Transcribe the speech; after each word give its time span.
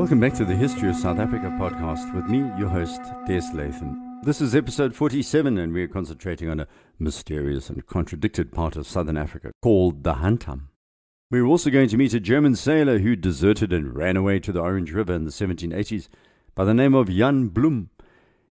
Welcome 0.00 0.18
back 0.18 0.32
to 0.36 0.46
the 0.46 0.56
History 0.56 0.88
of 0.88 0.96
South 0.96 1.18
Africa 1.18 1.54
podcast 1.60 2.14
with 2.14 2.24
me, 2.24 2.38
your 2.58 2.70
host, 2.70 3.02
Des 3.26 3.42
Latham. 3.52 4.22
This 4.22 4.40
is 4.40 4.54
episode 4.54 4.96
47, 4.96 5.58
and 5.58 5.74
we're 5.74 5.88
concentrating 5.88 6.48
on 6.48 6.58
a 6.58 6.68
mysterious 6.98 7.68
and 7.68 7.84
contradicted 7.84 8.50
part 8.50 8.76
of 8.76 8.86
southern 8.86 9.18
Africa 9.18 9.52
called 9.60 10.02
the 10.02 10.14
Hantam. 10.14 10.68
We're 11.30 11.44
also 11.44 11.68
going 11.68 11.90
to 11.90 11.98
meet 11.98 12.14
a 12.14 12.18
German 12.18 12.56
sailor 12.56 13.00
who 13.00 13.14
deserted 13.14 13.74
and 13.74 13.94
ran 13.94 14.16
away 14.16 14.40
to 14.40 14.52
the 14.52 14.62
Orange 14.62 14.90
River 14.90 15.12
in 15.12 15.26
the 15.26 15.30
1780s 15.30 16.08
by 16.54 16.64
the 16.64 16.72
name 16.72 16.94
of 16.94 17.10
Jan 17.10 17.50
Bloem. 17.50 17.90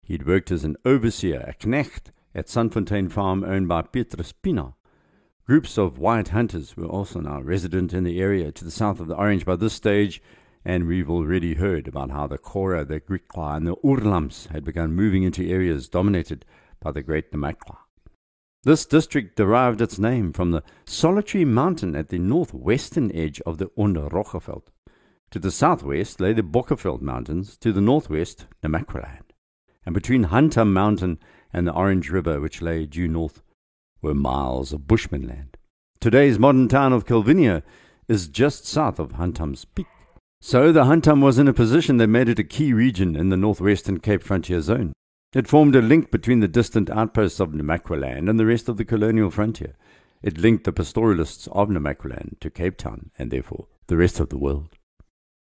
He'd 0.04 0.27
worked 0.27 0.52
as 0.52 0.63
an 0.63 0.77
overseer, 0.86 1.39
a 1.47 1.54
knecht, 1.55 2.11
at 2.36 2.45
Sunfontein 2.45 3.11
Farm 3.11 3.43
owned 3.43 3.68
by 3.68 3.81
Petrus 3.81 4.34
Pienaar. 4.34 4.75
Groups 5.47 5.79
of 5.79 5.97
white 5.97 6.28
hunters 6.28 6.78
were 6.78 6.86
also 6.86 7.21
now 7.21 7.42
resident 7.42 7.92
in 7.92 8.04
the 8.04 8.21
area 8.21 8.51
to 8.51 8.64
the 8.64 8.70
south 8.70 9.00
of 9.00 9.07
the 9.07 9.15
Orange 9.15 9.45
by 9.45 9.56
this 9.56 9.73
stage 9.73 10.21
and 10.65 10.87
we've 10.87 11.09
already 11.09 11.55
heard 11.55 11.87
about 11.87 12.11
how 12.11 12.27
the 12.27 12.37
Kora, 12.37 12.86
the 12.86 13.00
Griqua, 13.00 13.57
and 13.57 13.67
the 13.67 13.75
Oorlams 13.77 14.47
had 14.47 14.63
begun 14.63 14.93
moving 14.93 15.23
into 15.23 15.50
areas 15.50 15.89
dominated 15.89 16.45
by 16.81 16.91
the 16.91 17.01
Great 17.01 17.31
Namaqua. 17.31 17.77
This 18.64 18.86
district 18.86 19.37
derived 19.37 19.79
its 19.79 19.97
name 19.97 20.33
from 20.33 20.51
the 20.51 20.64
solitary 20.86 21.45
mountain 21.45 21.95
at 21.95 22.09
the 22.09 22.19
northwestern 22.19 23.09
edge 23.15 23.39
of 23.41 23.57
the 23.57 23.67
Onderrogeveld. 23.77 24.64
To 25.31 25.39
the 25.39 25.51
southwest 25.51 26.19
lay 26.19 26.33
the 26.33 26.41
Bokkerveld 26.41 27.01
Mountains, 27.01 27.55
to 27.57 27.71
the 27.71 27.81
northwest, 27.81 28.47
Namaqualand. 28.61 29.31
And 29.86 29.93
between 29.93 30.25
Hantam 30.25 30.73
Mountain 30.73 31.19
and 31.53 31.67
the 31.67 31.73
Orange 31.73 32.09
River, 32.09 32.41
which 32.41 32.61
lay 32.61 32.86
due 32.86 33.08
north, 33.08 33.41
were 34.02 34.14
miles 34.14 34.73
of 34.73 34.88
bushman 34.88 35.28
land. 35.28 35.58
Today's 36.02 36.39
modern 36.39 36.67
town 36.67 36.94
of 36.94 37.06
Calvinia 37.06 37.64
is 38.08 38.28
just 38.28 38.66
south 38.66 39.00
of 39.00 39.14
Hantam's 39.14 39.66
Peak. 39.66 39.88
So 40.42 40.72
the 40.72 40.86
Hantam 40.86 41.22
was 41.22 41.38
in 41.38 41.50
a 41.50 41.54
position 41.54 41.98
that 41.98 42.08
made 42.08 42.30
it 42.30 42.40
a 42.40 42.45
key 42.45 42.72
region 42.72 43.16
in 43.16 43.30
the 43.30 43.38
northwestern 43.38 44.00
Cape 44.00 44.23
frontier 44.23 44.62
zone. 44.62 44.94
It 45.34 45.48
formed 45.48 45.76
a 45.76 45.81
link 45.81 46.12
between 46.12 46.40
the 46.40 46.48
distant 46.48 46.90
outposts 46.90 47.40
of 47.40 47.50
Namaqualand 47.50 48.30
and 48.30 48.40
the 48.40 48.46
rest 48.46 48.70
of 48.70 48.78
the 48.78 48.86
colonial 48.86 49.30
frontier. 49.30 49.76
It 50.23 50.38
linked 50.38 50.64
the 50.64 50.72
pastoralists 50.72 51.48
of 51.52 51.68
Namaqualand 51.68 52.40
to 52.40 52.50
Cape 52.50 52.78
Town 52.78 53.12
and 53.20 53.31
therefore 53.31 53.68
the 53.88 53.98
rest 53.98 54.20
of 54.20 54.30
the 54.30 54.38
world. 54.38 54.70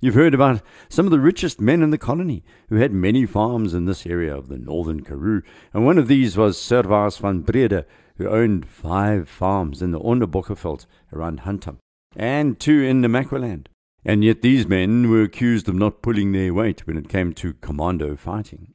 You've 0.01 0.15
heard 0.15 0.33
about 0.33 0.63
some 0.89 1.05
of 1.05 1.11
the 1.11 1.19
richest 1.19 1.61
men 1.61 1.83
in 1.83 1.91
the 1.91 1.97
colony 1.99 2.43
who 2.69 2.77
had 2.77 2.91
many 2.91 3.27
farms 3.27 3.75
in 3.75 3.85
this 3.85 4.07
area 4.07 4.35
of 4.35 4.47
the 4.47 4.57
northern 4.57 5.03
Karoo, 5.03 5.43
and 5.73 5.85
one 5.85 5.99
of 5.99 6.07
these 6.07 6.35
was 6.35 6.57
Servaas 6.57 7.19
van 7.19 7.41
Breda, 7.41 7.85
who 8.17 8.27
owned 8.27 8.67
five 8.67 9.29
farms 9.29 9.83
in 9.83 9.91
the 9.91 9.99
Onderbokkerveld 9.99 10.87
around 11.13 11.41
Hantam, 11.41 11.77
and 12.15 12.59
two 12.59 12.81
in 12.81 12.99
Namaqualand. 13.01 13.67
And 14.03 14.23
yet 14.23 14.41
these 14.41 14.67
men 14.67 15.09
were 15.09 15.21
accused 15.21 15.69
of 15.69 15.75
not 15.75 16.01
pulling 16.01 16.31
their 16.31 16.53
weight 16.53 16.87
when 16.87 16.97
it 16.97 17.09
came 17.09 17.33
to 17.33 17.53
commando 17.53 18.15
fighting. 18.15 18.73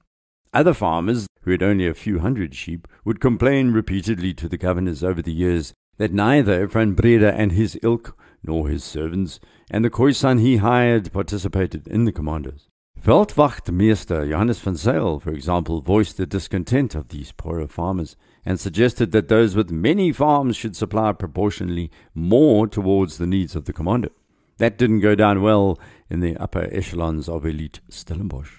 Other 0.55 0.73
farmers, 0.73 1.27
who 1.43 1.51
had 1.51 1.63
only 1.63 1.87
a 1.87 1.95
few 1.95 2.21
hundred 2.21 2.55
sheep, 2.55 2.87
would 3.05 3.21
complain 3.21 3.73
repeatedly 3.73 4.33
to 4.35 4.49
the 4.49 4.57
governors 4.57 5.03
over 5.03 5.21
the 5.21 5.33
years 5.33 5.73
that 5.99 6.13
neither 6.13 6.67
Van 6.67 6.93
Breda 6.93 7.35
and 7.35 7.53
his 7.53 7.79
ilk, 7.83 8.17
nor 8.43 8.69
his 8.69 8.85
servants, 8.85 9.41
and 9.71 9.85
the 9.85 9.91
Khoisan 9.91 10.41
he 10.41 10.59
hired 10.59 11.13
participated 11.13 11.87
in 11.89 12.05
the 12.05 12.13
commandos. 12.13 12.69
Veldwachtmeester 13.03 14.29
Johannes 14.29 14.61
van 14.61 14.75
Zyl, 14.75 15.21
for 15.21 15.31
example, 15.31 15.81
voiced 15.81 16.17
the 16.17 16.27
discontent 16.27 16.95
of 16.95 17.09
these 17.09 17.33
poorer 17.33 17.67
farmers 17.67 18.17
and 18.45 18.59
suggested 18.59 19.13
that 19.13 19.29
those 19.29 19.55
with 19.55 19.71
many 19.71 20.13
farms 20.13 20.57
should 20.57 20.75
supply 20.75 21.13
proportionally 21.13 21.91
more 22.15 22.67
towards 22.67 23.19
the 23.19 23.27
needs 23.27 23.55
of 23.55 23.65
the 23.67 23.73
commando. 23.73 24.11
That 24.59 24.79
didn't 24.79 25.01
go 25.01 25.15
down 25.15 25.43
well 25.43 25.79
in 26.09 26.21
the 26.21 26.37
upper 26.37 26.69
echelons 26.73 27.29
of 27.29 27.45
elite 27.45 27.81
Stellenbosch. 27.91 28.53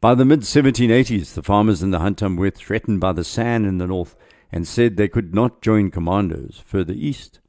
By 0.00 0.14
the 0.14 0.24
mid 0.24 0.40
1780s, 0.40 1.34
the 1.34 1.42
farmers 1.42 1.82
in 1.82 1.90
the 1.90 2.00
Hantam 2.00 2.36
were 2.36 2.50
threatened 2.50 3.00
by 3.00 3.12
the 3.12 3.24
San 3.24 3.64
in 3.64 3.78
the 3.78 3.86
north 3.86 4.16
and 4.50 4.68
said 4.68 4.96
they 4.96 5.08
could 5.08 5.34
not 5.34 5.62
join 5.62 5.90
commandos 5.90 6.62
further 6.64 6.92
east. 6.92 7.40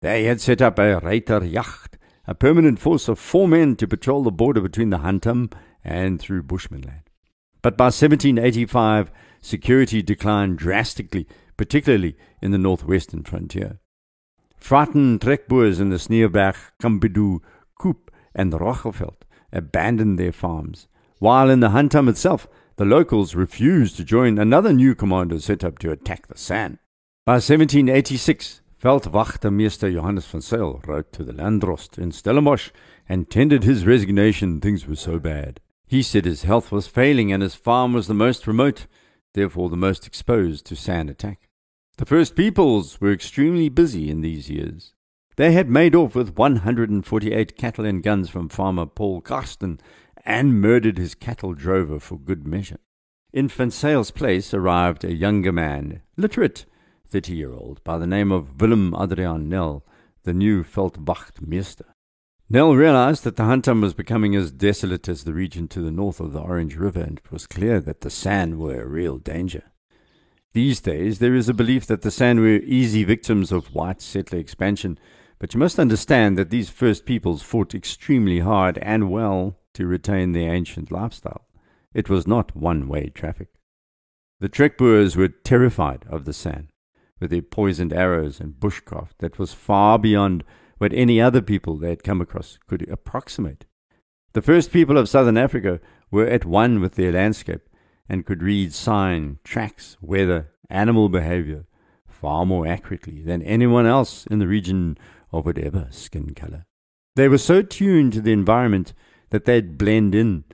They 0.00 0.24
had 0.24 0.40
set 0.40 0.62
up 0.62 0.78
a 0.78 1.00
Reiterjacht, 1.00 1.94
a 2.26 2.34
permanent 2.34 2.78
force 2.78 3.08
of 3.08 3.18
four 3.18 3.48
men 3.48 3.76
to 3.76 3.88
patrol 3.88 4.22
the 4.22 4.30
border 4.30 4.60
between 4.60 4.90
the 4.90 4.98
Hantam 4.98 5.52
and 5.84 6.20
through 6.20 6.42
Bushmanland. 6.42 7.02
But 7.62 7.76
by 7.76 7.86
1785, 7.86 9.10
security 9.40 10.02
declined 10.02 10.58
drastically, 10.58 11.26
particularly 11.56 12.16
in 12.40 12.50
the 12.50 12.58
northwestern 12.58 13.24
frontier. 13.24 13.78
Frightened 14.60 15.20
trekboers 15.20 15.80
in 15.80 15.90
the 15.90 15.96
Sneeuwberg, 15.96 16.56
Camdeboo, 16.80 17.40
Koup, 17.80 18.08
and 18.34 18.52
Roggeveld 18.52 19.22
abandoned 19.52 20.18
their 20.18 20.32
farms, 20.32 20.88
while 21.18 21.48
in 21.50 21.60
the 21.60 21.70
Hantam 21.70 22.08
itself, 22.08 22.46
the 22.76 22.84
locals 22.84 23.34
refused 23.34 23.96
to 23.96 24.04
join 24.04 24.38
another 24.38 24.72
new 24.72 24.94
commando 24.94 25.38
set 25.38 25.64
up 25.64 25.78
to 25.80 25.90
attack 25.90 26.26
the 26.26 26.38
San. 26.38 26.78
By 27.26 27.34
1786, 27.34 28.60
Veldwachtermeester 28.82 29.92
Johannes 29.92 30.26
van 30.26 30.40
Zyl 30.40 30.80
wrote 30.86 31.12
to 31.12 31.24
the 31.24 31.32
Landdrost 31.32 31.98
in 31.98 32.12
Stellenbosch 32.12 32.70
and 33.08 33.28
tendered 33.28 33.64
his 33.64 33.84
resignation. 33.84 34.60
Things 34.60 34.86
were 34.86 34.94
so 34.94 35.18
bad. 35.18 35.60
He 35.88 36.02
said 36.02 36.24
his 36.24 36.44
health 36.44 36.70
was 36.70 36.86
failing 36.86 37.32
and 37.32 37.42
his 37.42 37.56
farm 37.56 37.92
was 37.92 38.06
the 38.06 38.14
most 38.14 38.46
remote, 38.46 38.86
therefore 39.34 39.68
the 39.68 39.76
most 39.76 40.06
exposed 40.06 40.64
to 40.66 40.76
San 40.76 41.08
attack. 41.08 41.47
The 41.98 42.06
First 42.06 42.36
Peoples 42.36 43.00
were 43.00 43.12
extremely 43.12 43.68
busy 43.68 44.08
in 44.08 44.20
these 44.20 44.48
years. 44.48 44.94
They 45.34 45.50
had 45.50 45.68
made 45.68 45.96
off 45.96 46.14
with 46.14 46.36
148 46.36 47.56
cattle 47.56 47.84
and 47.84 48.04
guns 48.04 48.30
from 48.30 48.48
farmer 48.48 48.86
Paul 48.86 49.20
Karsten 49.20 49.80
and 50.24 50.60
murdered 50.60 50.96
his 50.96 51.16
cattle 51.16 51.54
drover 51.54 51.98
for 51.98 52.16
good 52.16 52.46
measure. 52.46 52.78
In 53.32 53.48
Zyl's 53.48 54.12
place 54.12 54.54
arrived 54.54 55.02
a 55.02 55.12
younger 55.12 55.50
man, 55.50 56.02
literate, 56.16 56.66
30 57.08 57.34
year 57.34 57.52
old, 57.52 57.82
by 57.82 57.98
the 57.98 58.06
name 58.06 58.30
of 58.30 58.60
Willem 58.60 58.94
Adrian 58.96 59.48
Nell, 59.48 59.84
the 60.22 60.32
new 60.32 60.62
Veldwachtmeester. 60.62 61.86
Nell 62.48 62.76
realized 62.76 63.24
that 63.24 63.34
the 63.34 63.42
Hantam 63.42 63.82
was 63.82 63.92
becoming 63.92 64.36
as 64.36 64.52
desolate 64.52 65.08
as 65.08 65.24
the 65.24 65.34
region 65.34 65.66
to 65.66 65.80
the 65.80 65.90
north 65.90 66.20
of 66.20 66.32
the 66.32 66.40
Orange 66.40 66.76
River, 66.76 67.00
and 67.00 67.18
it 67.18 67.32
was 67.32 67.48
clear 67.48 67.80
that 67.80 68.02
the 68.02 68.10
San 68.10 68.56
were 68.56 68.82
a 68.82 68.86
real 68.86 69.18
danger. 69.18 69.64
These 70.54 70.80
days, 70.80 71.18
there 71.18 71.34
is 71.34 71.48
a 71.48 71.54
belief 71.54 71.86
that 71.86 72.02
the 72.02 72.10
San 72.10 72.40
were 72.40 72.56
easy 72.56 73.04
victims 73.04 73.52
of 73.52 73.74
white 73.74 74.00
settler 74.00 74.38
expansion, 74.38 74.98
but 75.38 75.52
you 75.52 75.60
must 75.60 75.78
understand 75.78 76.38
that 76.38 76.50
these 76.50 76.70
first 76.70 77.04
peoples 77.04 77.42
fought 77.42 77.74
extremely 77.74 78.40
hard 78.40 78.78
and 78.78 79.10
well 79.10 79.58
to 79.74 79.86
retain 79.86 80.32
their 80.32 80.52
ancient 80.52 80.90
lifestyle. 80.90 81.46
It 81.92 82.08
was 82.08 82.26
not 82.26 82.56
one 82.56 82.88
way 82.88 83.08
traffic. 83.08 83.48
The 84.40 84.48
Trekboers 84.48 85.16
were 85.16 85.28
terrified 85.28 86.04
of 86.08 86.24
the 86.24 86.32
San, 86.32 86.70
with 87.20 87.30
their 87.30 87.42
poisoned 87.42 87.92
arrows 87.92 88.40
and 88.40 88.54
bushcraft 88.54 89.18
that 89.18 89.38
was 89.38 89.52
far 89.52 89.98
beyond 89.98 90.44
what 90.78 90.92
any 90.92 91.20
other 91.20 91.42
people 91.42 91.76
they 91.76 91.90
had 91.90 92.04
come 92.04 92.20
across 92.20 92.58
could 92.66 92.88
approximate. 92.88 93.66
The 94.32 94.42
first 94.42 94.72
people 94.72 94.96
of 94.96 95.08
southern 95.08 95.36
Africa 95.36 95.80
were 96.10 96.26
at 96.26 96.44
one 96.44 96.80
with 96.80 96.94
their 96.94 97.12
landscape 97.12 97.67
and 98.08 98.26
could 98.26 98.42
read 98.42 98.72
sign, 98.72 99.38
tracks, 99.44 99.96
weather, 100.00 100.50
animal 100.70 101.08
behavior 101.08 101.64
far 102.20 102.44
more 102.44 102.66
accurately 102.66 103.22
than 103.22 103.42
anyone 103.42 103.86
else 103.86 104.26
in 104.26 104.38
the 104.38 104.48
region 104.48 104.98
of 105.32 105.46
whatever 105.46 105.86
skin 105.90 106.34
color. 106.34 106.64
They 107.14 107.28
were 107.28 107.38
so 107.38 107.62
tuned 107.62 108.12
to 108.14 108.20
the 108.20 108.32
environment 108.32 108.92
that 109.30 109.44
they'd 109.44 109.78
blend 109.78 110.14
in. 110.14 110.44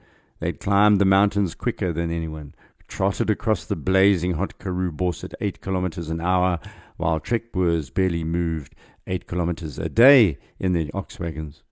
They'd 0.40 0.60
climbed 0.60 1.00
the 1.00 1.04
mountains 1.04 1.54
quicker 1.54 1.92
than 1.92 2.10
anyone, 2.10 2.54
trotted 2.88 3.30
across 3.30 3.64
the 3.64 3.76
blazing 3.76 4.34
hot 4.34 4.58
Karoo 4.58 4.92
Bos 4.92 5.24
at 5.24 5.34
eight 5.40 5.60
kilometers 5.60 6.10
an 6.10 6.20
hour, 6.20 6.58
while 6.96 7.20
Trekboers 7.20 7.92
barely 7.92 8.24
moved 8.24 8.74
eight 9.06 9.26
kilometers 9.26 9.78
a 9.78 9.88
day 9.88 10.38
in 10.58 10.72
their 10.72 10.88
ox 10.92 11.18
wagons. 11.18 11.62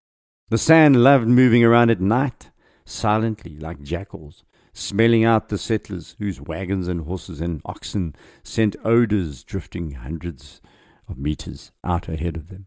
The 0.48 0.58
sand 0.58 1.02
loved 1.02 1.26
moving 1.26 1.64
around 1.64 1.90
at 1.90 2.00
night, 2.00 2.50
silently 2.84 3.56
like 3.56 3.82
jackals, 3.82 4.44
smelling 4.72 5.24
out 5.24 5.48
the 5.48 5.58
settlers 5.58 6.16
whose 6.18 6.40
wagons 6.40 6.88
and 6.88 7.02
horses 7.02 7.40
and 7.40 7.60
oxen 7.64 8.14
sent 8.42 8.76
odors 8.84 9.44
drifting 9.44 9.92
hundreds 9.92 10.60
of 11.08 11.18
meters 11.18 11.72
out 11.84 12.08
ahead 12.08 12.36
of 12.36 12.48
them. 12.48 12.66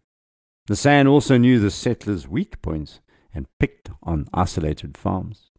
The 0.68 0.75
San 0.75 1.07
also 1.07 1.38
knew 1.38 1.60
the 1.60 1.72
settlers' 1.72 2.28
weak 2.28 2.62
points 2.62 3.00
and 3.34 3.48
picked 3.60 3.90
on 4.04 4.28
isolated 4.34 4.98
farms. 4.98 5.52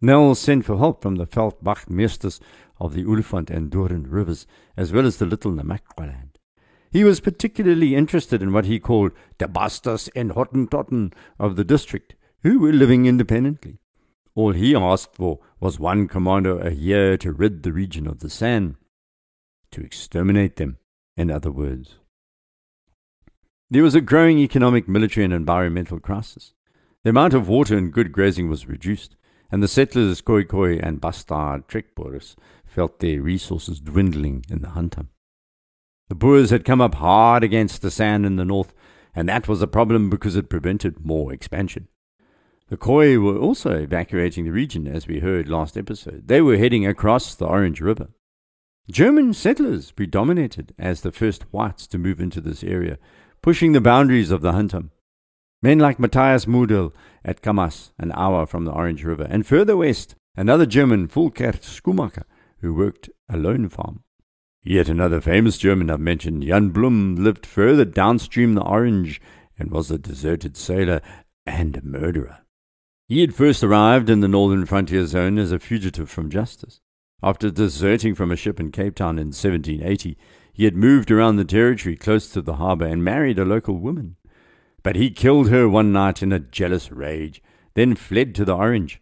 Nel 0.00 0.34
sent 0.34 0.64
for 0.64 0.78
help 0.78 1.02
from 1.02 1.16
the 1.16 1.26
Veldwachtmeesters 1.26 2.40
of 2.78 2.94
the 2.94 3.04
Olifant 3.04 3.50
and 3.50 3.70
Doorn 3.70 4.06
rivers, 4.08 4.46
as 4.76 4.92
well 4.92 5.06
as 5.06 5.16
the 5.16 5.26
Little 5.26 5.52
Namaqualand. 5.52 6.36
He 6.90 7.04
was 7.04 7.20
particularly 7.20 7.94
interested 7.94 8.42
in 8.42 8.52
what 8.52 8.64
he 8.64 8.78
called 8.78 9.12
the 9.38 9.46
Bastas 9.46 10.08
and 10.14 10.32
Hottentotten 10.32 11.12
of 11.38 11.56
the 11.56 11.64
district, 11.64 12.14
who 12.42 12.60
were 12.60 12.72
living 12.72 13.06
independently. 13.06 13.78
All 14.38 14.52
he 14.52 14.72
asked 14.76 15.16
for 15.16 15.40
was 15.58 15.80
one 15.80 16.06
commando 16.06 16.60
a 16.60 16.70
year 16.70 17.16
to 17.16 17.32
rid 17.32 17.64
the 17.64 17.72
region 17.72 18.06
of 18.06 18.20
the 18.20 18.30
San, 18.30 18.76
to 19.72 19.80
exterminate 19.80 20.54
them, 20.54 20.78
in 21.16 21.28
other 21.28 21.50
words. 21.50 21.96
There 23.68 23.82
was 23.82 23.96
a 23.96 24.00
growing 24.00 24.38
economic, 24.38 24.86
military, 24.86 25.24
and 25.24 25.34
environmental 25.34 25.98
crisis. 25.98 26.54
The 27.02 27.10
amount 27.10 27.34
of 27.34 27.48
water 27.48 27.76
and 27.76 27.92
good 27.92 28.12
grazing 28.12 28.48
was 28.48 28.68
reduced, 28.68 29.16
and 29.50 29.60
the 29.60 29.66
settlers 29.66 30.22
Khoikhoi 30.22 30.80
and 30.80 31.00
Bastard 31.00 31.66
Trek 31.66 31.96
Trekboers 31.96 32.36
felt 32.64 33.00
their 33.00 33.20
resources 33.20 33.80
dwindling 33.80 34.44
in 34.48 34.62
the 34.62 34.68
Hantam. 34.68 35.08
The 36.08 36.14
Boers 36.14 36.50
had 36.50 36.64
come 36.64 36.80
up 36.80 36.94
hard 36.94 37.42
against 37.42 37.82
the 37.82 37.90
San 37.90 38.24
in 38.24 38.36
the 38.36 38.44
north, 38.44 38.72
and 39.16 39.28
that 39.28 39.48
was 39.48 39.62
a 39.62 39.66
problem 39.66 40.08
because 40.08 40.36
it 40.36 40.48
prevented 40.48 41.04
more 41.04 41.32
expansion. 41.32 41.88
The 42.70 42.76
Khoi 42.76 43.18
were 43.18 43.38
also 43.38 43.70
evacuating 43.70 44.44
the 44.44 44.52
region, 44.52 44.86
as 44.86 45.06
we 45.06 45.20
heard 45.20 45.48
last 45.48 45.78
episode. 45.78 46.28
They 46.28 46.42
were 46.42 46.58
heading 46.58 46.86
across 46.86 47.34
the 47.34 47.46
Orange 47.46 47.80
River. 47.80 48.08
German 48.90 49.32
settlers 49.32 49.90
predominated 49.90 50.74
as 50.78 51.00
the 51.00 51.10
first 51.10 51.44
whites 51.50 51.86
to 51.86 51.96
move 51.96 52.20
into 52.20 52.42
this 52.42 52.62
area, 52.62 52.98
pushing 53.40 53.72
the 53.72 53.80
boundaries 53.80 54.30
of 54.30 54.42
the 54.42 54.52
Hantam. 54.52 54.90
Men 55.62 55.78
like 55.78 55.98
Matthias 55.98 56.44
Mudel 56.44 56.92
at 57.24 57.40
Kamas, 57.40 57.92
an 57.98 58.12
hour 58.12 58.44
from 58.44 58.66
the 58.66 58.72
Orange 58.72 59.02
River, 59.02 59.26
and 59.30 59.46
further 59.46 59.76
west, 59.76 60.14
another 60.36 60.66
German, 60.66 61.08
Fulkert 61.08 61.64
Schumacher, 61.64 62.26
who 62.60 62.74
worked 62.74 63.08
a 63.30 63.38
lone 63.38 63.70
farm. 63.70 64.04
Yet 64.62 64.90
another 64.90 65.22
famous 65.22 65.56
German 65.56 65.88
I've 65.88 66.00
mentioned, 66.00 66.42
Jan 66.42 66.70
Bloem, 66.70 67.18
lived 67.18 67.46
further 67.46 67.86
downstream 67.86 68.54
the 68.54 68.62
Orange 68.62 69.22
and 69.58 69.70
was 69.70 69.90
a 69.90 69.96
deserted 69.96 70.54
sailor 70.54 71.00
and 71.46 71.74
a 71.74 71.82
murderer. 71.82 72.40
He 73.08 73.22
had 73.22 73.34
first 73.34 73.64
arrived 73.64 74.10
in 74.10 74.20
the 74.20 74.28
northern 74.28 74.66
frontier 74.66 75.06
zone 75.06 75.38
as 75.38 75.50
a 75.50 75.58
fugitive 75.58 76.10
from 76.10 76.28
justice. 76.28 76.80
After 77.22 77.50
deserting 77.50 78.14
from 78.14 78.30
a 78.30 78.36
ship 78.36 78.60
in 78.60 78.70
Cape 78.70 78.96
Town 78.96 79.18
in 79.18 79.28
1780, 79.28 80.18
he 80.52 80.64
had 80.64 80.76
moved 80.76 81.10
around 81.10 81.36
the 81.36 81.44
territory 81.44 81.96
close 81.96 82.28
to 82.30 82.42
the 82.42 82.56
harbour 82.56 82.84
and 82.84 83.02
married 83.02 83.38
a 83.38 83.46
local 83.46 83.78
woman. 83.78 84.16
But 84.82 84.96
he 84.96 85.10
killed 85.10 85.48
her 85.48 85.66
one 85.66 85.90
night 85.90 86.22
in 86.22 86.32
a 86.32 86.38
jealous 86.38 86.92
rage, 86.92 87.42
then 87.72 87.94
fled 87.94 88.34
to 88.34 88.44
the 88.44 88.54
Orange. 88.54 89.00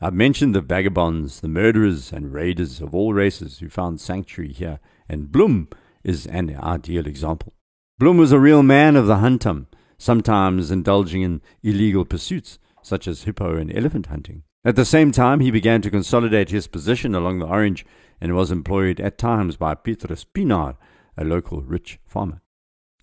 I've 0.00 0.14
mentioned 0.14 0.54
the 0.54 0.62
vagabonds, 0.62 1.40
the 1.40 1.48
murderers 1.48 2.14
and 2.14 2.32
raiders 2.32 2.80
of 2.80 2.94
all 2.94 3.12
races 3.12 3.58
who 3.58 3.68
found 3.68 4.00
sanctuary 4.00 4.54
here, 4.54 4.80
and 5.10 5.30
Bloem 5.30 5.70
is 6.02 6.26
an 6.26 6.56
ideal 6.56 7.06
example. 7.06 7.52
Bloem 8.00 8.16
was 8.16 8.32
a 8.32 8.40
real 8.40 8.62
man 8.62 8.96
of 8.96 9.06
the 9.06 9.16
Hantam, 9.16 9.66
sometimes 9.98 10.70
indulging 10.70 11.20
in 11.20 11.42
illegal 11.62 12.06
pursuits 12.06 12.58
such 12.86 13.08
as 13.08 13.24
hippo 13.24 13.56
and 13.56 13.76
elephant 13.76 14.06
hunting. 14.06 14.42
At 14.64 14.76
the 14.76 14.84
same 14.84 15.12
time, 15.12 15.40
he 15.40 15.50
began 15.50 15.82
to 15.82 15.90
consolidate 15.90 16.50
his 16.50 16.66
position 16.66 17.14
along 17.14 17.38
the 17.38 17.46
Orange 17.46 17.84
and 18.20 18.34
was 18.34 18.50
employed 18.50 19.00
at 19.00 19.18
times 19.18 19.56
by 19.56 19.74
Petrus 19.74 20.24
Pienaar, 20.24 20.76
a 21.16 21.24
local 21.24 21.62
rich 21.62 21.98
farmer. 22.04 22.42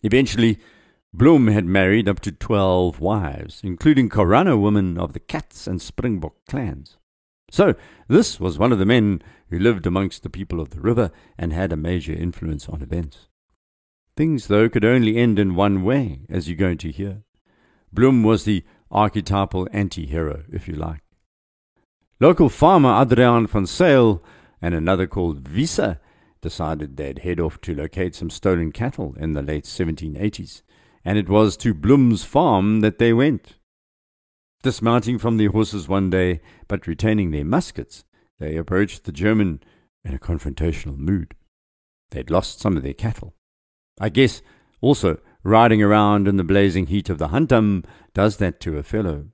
Eventually, 0.02 0.60
Bloem 1.16 1.52
had 1.52 1.66
married 1.66 2.10
up 2.10 2.20
to 2.22 2.32
twelve 2.32 3.00
wives, 3.00 3.62
including 3.64 4.10
Korana 4.10 4.60
women 4.60 4.98
of 4.98 5.14
the 5.14 5.20
Cats 5.20 5.68
and 5.68 5.82
Springbok 5.82 6.34
clans. 6.48 6.98
So, 7.52 7.76
this 8.08 8.40
was 8.40 8.58
one 8.58 8.72
of 8.72 8.80
the 8.80 8.86
men 8.86 9.22
who 9.50 9.60
lived 9.60 9.86
amongst 9.86 10.24
the 10.24 10.30
people 10.30 10.60
of 10.60 10.72
the 10.72 10.82
river 10.82 11.12
and 11.38 11.54
had 11.54 11.72
a 11.72 11.78
major 11.78 12.14
influence 12.14 12.68
on 12.68 12.82
events. 12.82 13.28
Things, 14.16 14.48
though, 14.48 14.70
could 14.70 14.86
only 14.86 15.18
end 15.18 15.38
in 15.38 15.56
one 15.56 15.84
way, 15.84 16.22
as 16.30 16.48
you're 16.48 16.58
going 16.58 16.80
to 16.80 16.92
hear. 16.92 17.24
Bloem 17.94 18.24
was 18.24 18.46
the 18.46 18.64
archetypal 18.94 19.68
anti 19.74 20.06
hero, 20.06 20.44
if 20.52 20.68
you 20.68 20.76
like. 20.76 21.02
Local 22.20 22.48
farmer 22.48 23.02
Adrian 23.02 23.48
van 23.48 23.66
Zyl 23.66 24.24
and 24.62 24.74
another 24.74 25.08
called 25.08 25.50
Wiese 25.50 25.98
decided 26.42 26.96
they'd 26.96 27.20
head 27.20 27.40
off 27.40 27.60
to 27.62 27.76
locate 27.76 28.16
some 28.16 28.30
stolen 28.30 28.72
cattle 28.72 29.16
in 29.18 29.34
the 29.34 29.42
late 29.42 29.66
1780s 29.66 30.62
and 31.06 31.18
it 31.18 31.30
was 31.30 31.58
to 31.58 31.74
Bloem's 31.74 32.24
farm 32.24 32.82
that 32.82 32.98
they 32.98 33.14
went. 33.14 33.58
Dismounting 34.62 35.20
from 35.20 35.38
their 35.38 35.52
horses 35.52 35.90
one 35.90 36.10
day, 36.10 36.40
but 36.68 36.88
retaining 36.88 37.32
their 37.32 37.44
muskets, 37.44 38.06
they 38.40 38.56
approached 38.56 39.04
the 39.04 39.12
German 39.12 39.62
in 40.06 40.14
a 40.14 40.20
confrontational 40.20 40.98
mood. 40.98 41.36
They'd 42.12 42.32
lost 42.32 42.60
some 42.60 42.78
of 42.78 42.84
their 42.84 42.94
cattle. 42.94 43.34
I 44.00 44.10
guess 44.10 44.42
also 44.82 45.20
riding 45.44 45.82
around 45.82 46.28
in 46.28 46.38
the 46.38 46.44
blazing 46.44 46.88
heat 46.88 47.10
of 47.10 47.18
the 47.18 47.28
Hantam 47.28 47.84
does 48.14 48.38
that 48.38 48.60
to 48.62 48.78
a 48.78 48.84
fellow. 48.84 49.28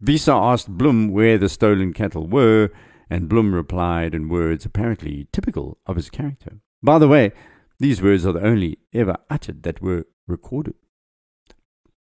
Wiese 0.00 0.28
asked 0.28 0.76
Bloem 0.76 1.10
where 1.10 1.38
the 1.38 1.48
stolen 1.48 1.92
cattle 1.92 2.26
were, 2.26 2.70
and 3.08 3.28
Bloem 3.28 3.52
replied 3.52 4.14
in 4.14 4.28
words 4.28 4.64
apparently 4.64 5.28
typical 5.32 5.78
of 5.86 5.96
his 5.96 6.10
character. 6.10 6.60
By 6.82 6.98
the 6.98 7.08
way, 7.08 7.32
these 7.78 8.02
words 8.02 8.24
are 8.26 8.32
the 8.32 8.46
only 8.46 8.78
ever 8.92 9.16
uttered 9.30 9.62
that 9.62 9.82
were 9.82 10.06
recorded. 10.26 10.74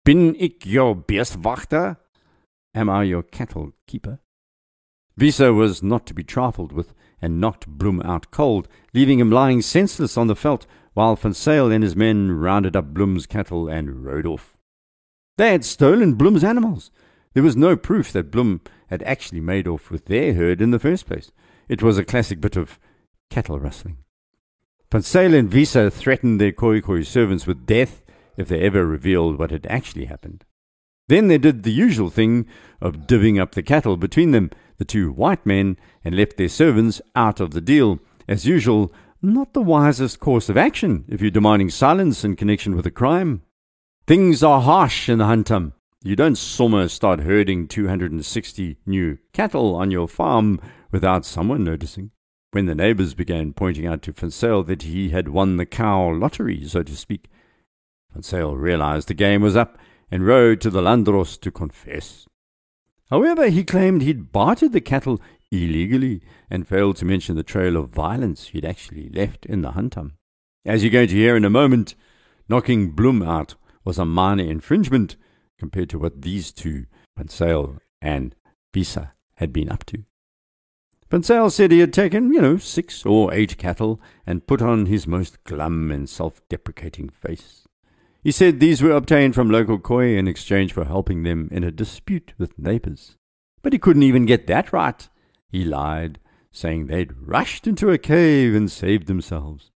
Bin 0.03 0.35
ik 0.35 0.65
your 0.65 0.95
beestwachter? 0.95 1.97
Am 2.73 2.89
I 2.89 3.03
your 3.03 3.23
cattle 3.23 3.71
keeper? 3.87 4.19
Wiese 5.17 5.39
was 5.39 5.81
not 5.81 6.05
to 6.07 6.13
be 6.13 6.23
trifled 6.23 6.73
with 6.73 6.93
and 7.21 7.39
knocked 7.39 7.69
Bloem 7.77 8.03
out 8.03 8.31
cold, 8.31 8.67
leaving 8.93 9.19
him 9.19 9.31
lying 9.31 9.61
senseless 9.61 10.17
on 10.17 10.27
the 10.27 10.35
veld 10.35 10.67
while 10.95 11.15
Zyl 11.15 11.71
and 11.71 11.83
his 11.83 11.95
men 11.95 12.31
rounded 12.31 12.75
up 12.75 12.93
Bloem's 12.93 13.27
cattle 13.27 13.67
and 13.67 14.03
rode 14.03 14.25
off. 14.25 14.57
They 15.37 15.51
had 15.51 15.63
stolen 15.63 16.15
Bloem's 16.15 16.43
animals. 16.43 16.89
There 17.33 17.43
was 17.43 17.57
no 17.57 17.75
proof 17.75 18.11
that 18.13 18.31
Bloem 18.31 18.61
had 18.87 19.03
actually 19.03 19.41
made 19.41 19.67
off 19.67 19.91
with 19.91 20.05
their 20.05 20.33
herd 20.33 20.61
in 20.61 20.71
the 20.71 20.79
first 20.79 21.05
place. 21.05 21.31
It 21.67 21.83
was 21.83 21.97
a 21.97 22.05
classic 22.05 22.39
bit 22.39 22.55
of 22.55 22.79
cattle 23.29 23.59
rustling. 23.59 23.97
Zyl 24.97 25.33
and 25.33 25.51
Wiese 25.51 25.93
threatened 25.93 26.39
their 26.39 26.53
Khoikhoi 26.53 27.05
servants 27.05 27.45
with 27.45 27.65
death 27.65 28.01
if 28.37 28.47
they 28.47 28.61
ever 28.61 28.85
revealed 28.85 29.37
what 29.37 29.51
had 29.51 29.67
actually 29.69 30.05
happened. 30.05 30.45
Then 31.09 31.27
they 31.27 31.37
did 31.37 31.63
the 31.63 31.73
usual 31.73 32.09
thing 32.09 32.47
of 32.79 33.05
divvying 33.05 33.39
up 33.39 33.53
the 33.53 33.63
cattle 33.63 33.97
between 33.97 34.31
them, 34.31 34.49
the 34.77 34.85
two 34.85 35.11
white 35.11 35.45
men, 35.45 35.77
and 36.05 36.15
left 36.15 36.37
their 36.37 36.49
servants 36.49 37.01
out 37.15 37.41
of 37.41 37.51
the 37.51 37.61
deal. 37.61 37.99
As 38.27 38.47
usual, 38.47 38.93
not 39.25 39.53
the 39.53 39.61
wisest 39.61 40.19
course 40.19 40.49
of 40.49 40.57
action 40.57 41.05
if 41.07 41.21
you're 41.21 41.31
demanding 41.31 41.69
silence 41.69 42.23
in 42.23 42.35
connection 42.35 42.75
with 42.75 42.85
a 42.85 42.91
crime. 42.91 43.41
Things 44.07 44.43
are 44.43 44.61
harsh 44.61 45.09
in 45.09 45.17
the 45.17 45.25
Hantam. 45.25 45.73
You 46.03 46.15
don't 46.15 46.37
somewhere 46.37 46.87
start 46.87 47.21
herding 47.21 47.67
260 47.67 48.77
new 48.85 49.17
cattle 49.33 49.75
on 49.75 49.89
your 49.89 50.07
farm 50.07 50.61
without 50.91 51.25
someone 51.25 51.63
noticing. 51.63 52.11
When 52.51 52.67
the 52.67 52.75
neighbors 52.75 53.13
began 53.13 53.53
pointing 53.53 53.87
out 53.87 54.01
to 54.03 54.11
Van 54.11 54.65
that 54.65 54.83
he 54.83 55.09
had 55.09 55.29
won 55.29 55.57
the 55.57 55.65
cow 55.65 56.11
lottery, 56.13 56.63
so 56.67 56.83
to 56.83 56.95
speak, 56.95 57.27
Zyl 58.21 58.55
realized 58.55 59.07
the 59.07 59.13
game 59.13 59.41
was 59.41 59.55
up 59.55 59.77
and 60.11 60.25
rode 60.25 60.61
to 60.61 60.69
the 60.69 60.81
Landdros 60.81 61.39
to 61.41 61.51
confess. 61.51 62.27
However, 63.09 63.49
he 63.49 63.63
claimed 63.63 64.01
he'd 64.01 64.31
bartered 64.31 64.71
the 64.71 64.81
cattle 64.81 65.19
illegally 65.51 66.21
and 66.49 66.67
failed 66.67 66.97
to 66.97 67.05
mention 67.05 67.35
the 67.35 67.43
trail 67.43 67.77
of 67.77 67.89
violence 67.89 68.47
he'd 68.47 68.65
actually 68.65 69.09
left 69.09 69.45
in 69.45 69.61
the 69.61 69.71
Hantam. 69.71 70.11
As 70.65 70.83
you're 70.83 70.91
going 70.91 71.09
to 71.09 71.15
hear 71.15 71.35
in 71.35 71.45
a 71.45 71.49
moment, 71.49 71.95
knocking 72.49 72.93
Bloem 72.93 73.25
out 73.25 73.55
was 73.83 73.99
a 73.99 74.05
minor 74.05 74.43
infringement 74.43 75.15
compared 75.57 75.89
to 75.91 75.99
what 75.99 76.21
these 76.21 76.51
two, 76.51 76.85
Van 77.17 77.27
Zyl 77.27 77.77
and 78.01 78.35
Wiese, 78.73 78.97
had 79.35 79.53
been 79.53 79.71
up 79.71 79.85
to. 79.85 80.03
Van 81.11 81.21
Zyl 81.21 81.51
said 81.51 81.71
he 81.71 81.79
had 81.79 81.93
taken, 81.93 82.33
you 82.33 82.41
know, 82.41 82.57
six 82.57 83.05
or 83.05 83.33
eight 83.33 83.57
cattle 83.57 84.01
and 84.25 84.47
put 84.47 84.61
on 84.61 84.87
his 84.87 85.05
most 85.05 85.43
glum 85.43 85.91
and 85.91 86.09
self 86.09 86.41
deprecating 86.49 87.09
face. 87.09 87.67
He 88.23 88.31
said 88.31 88.59
these 88.59 88.81
were 88.81 88.91
obtained 88.91 89.35
from 89.35 89.51
local 89.51 89.77
Khoi 89.77 90.17
in 90.17 90.27
exchange 90.27 90.73
for 90.73 90.85
helping 90.85 91.21
them 91.21 91.47
in 91.51 91.63
a 91.63 91.71
dispute 91.71 92.33
with 92.39 92.57
neighbors. 92.57 93.17
But 93.61 93.71
he 93.71 93.79
couldn't 93.79 94.03
even 94.03 94.25
get 94.25 94.47
that 94.47 94.73
right. 94.73 95.07
He 95.55 95.63
lied, 95.63 96.19
saying 96.51 96.87
they'd 96.87 97.13
rushed 97.17 97.65
into 97.65 97.89
a 97.89 97.97
cave 97.97 98.53
and 98.53 98.69
saved 98.69 99.07
themselves. 99.07 99.71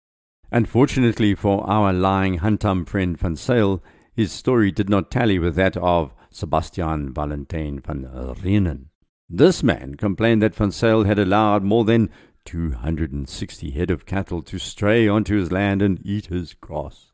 Unfortunately 0.51 1.35
for 1.35 1.69
our 1.69 1.93
lying 1.93 2.39
Hantam 2.39 2.83
friend 2.83 3.15
Van 3.15 3.35
Zyl, 3.35 3.83
his 4.11 4.31
story 4.31 4.71
did 4.71 4.89
not 4.89 5.11
tally 5.11 5.37
with 5.37 5.53
that 5.53 5.77
of 5.77 6.15
Sebastian 6.31 7.13
Valentine 7.13 7.79
van 7.79 8.05
Reenen. 8.41 8.85
This 9.29 9.61
man 9.61 9.93
complained 9.93 10.41
that 10.41 10.55
Van 10.55 10.71
Zyl 10.71 11.03
had 11.03 11.19
allowed 11.19 11.61
more 11.61 11.85
than 11.85 12.09
260 12.45 13.69
head 13.69 13.91
of 13.91 14.07
cattle 14.07 14.41
to 14.41 14.57
stray 14.57 15.07
onto 15.07 15.37
his 15.37 15.51
land 15.51 15.83
and 15.83 16.03
eat 16.03 16.25
his 16.25 16.55
grass. 16.55 17.11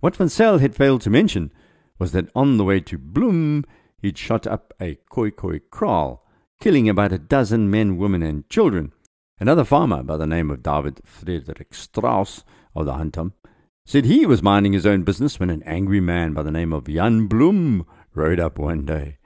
What 0.00 0.16
Van 0.16 0.28
Zyl 0.28 0.58
had 0.58 0.76
failed 0.76 1.00
to 1.00 1.08
mention 1.08 1.54
was 1.98 2.12
that 2.12 2.28
on 2.34 2.58
the 2.58 2.64
way 2.64 2.80
to 2.80 2.98
Bloem, 2.98 3.64
he'd 4.02 4.18
shot 4.18 4.46
up 4.46 4.74
a 4.78 4.98
Khoikhoi 5.10 5.62
kraal, 5.70 6.23
killing 6.60 6.88
about 6.88 7.12
a 7.12 7.18
dozen 7.18 7.70
men, 7.70 7.96
women, 7.96 8.22
and 8.22 8.48
children. 8.48 8.92
Another 9.38 9.64
farmer 9.64 10.02
by 10.02 10.16
the 10.16 10.26
name 10.26 10.50
of 10.50 10.62
David 10.62 11.00
Friedrich 11.04 11.74
Strauss 11.74 12.44
of 12.74 12.86
the 12.86 12.94
Hantam 12.94 13.32
said 13.84 14.04
he 14.04 14.24
was 14.24 14.42
minding 14.42 14.72
his 14.72 14.86
own 14.86 15.02
business 15.02 15.38
when 15.38 15.50
an 15.50 15.62
angry 15.64 16.00
man 16.00 16.32
by 16.32 16.42
the 16.42 16.50
name 16.50 16.72
of 16.72 16.86
Jan 16.86 17.28
Bloem 17.28 17.84
rode 18.14 18.40
up 18.40 18.58
one 18.58 18.84
day, 18.84 19.18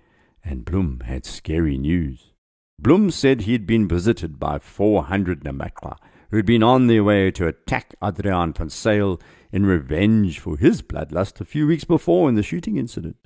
and 0.42 0.64
Bloem 0.64 1.02
had 1.02 1.25
scary 1.25 1.78
news. 1.78 2.32
Bloem 2.80 3.12
said 3.12 3.42
he 3.42 3.52
had 3.52 3.66
been 3.66 3.87
visited 3.87 4.38
by 4.38 4.58
400 4.58 5.44
Namakwa 5.44 5.97
who 6.30 6.37
had 6.37 6.47
been 6.47 6.62
on 6.62 6.87
their 6.87 7.04
way 7.04 7.30
to 7.30 7.47
attack 7.47 7.94
Adrian 8.02 8.52
van 8.52 8.68
Zyl 8.68 9.20
in 9.50 9.64
revenge 9.64 10.38
for 10.38 10.56
his 10.56 10.82
bloodlust 10.82 11.40
a 11.40 11.44
few 11.44 11.66
weeks 11.66 11.85
before 11.85 12.28
in 12.28 12.35
the 12.35 12.42
shooting 12.42 12.76
incident. 12.76 13.16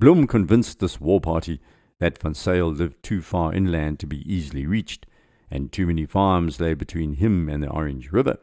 Bloem 0.00 0.28
convinced 0.28 0.80
this 0.80 1.00
war 1.00 1.20
party 1.20 1.60
that 2.00 2.18
Van 2.18 2.34
Zyl 2.34 2.74
lived 2.74 3.02
too 3.02 3.22
far 3.22 3.54
inland 3.54 4.00
to 4.00 4.06
be 4.06 4.30
easily 4.30 4.66
reached, 4.66 5.06
and 5.50 5.70
too 5.70 5.86
many 5.86 6.06
farms 6.06 6.60
lay 6.60 6.74
between 6.74 7.14
him 7.14 7.48
and 7.48 7.62
the 7.62 7.70
Orange 7.70 8.10
River. 8.10 8.38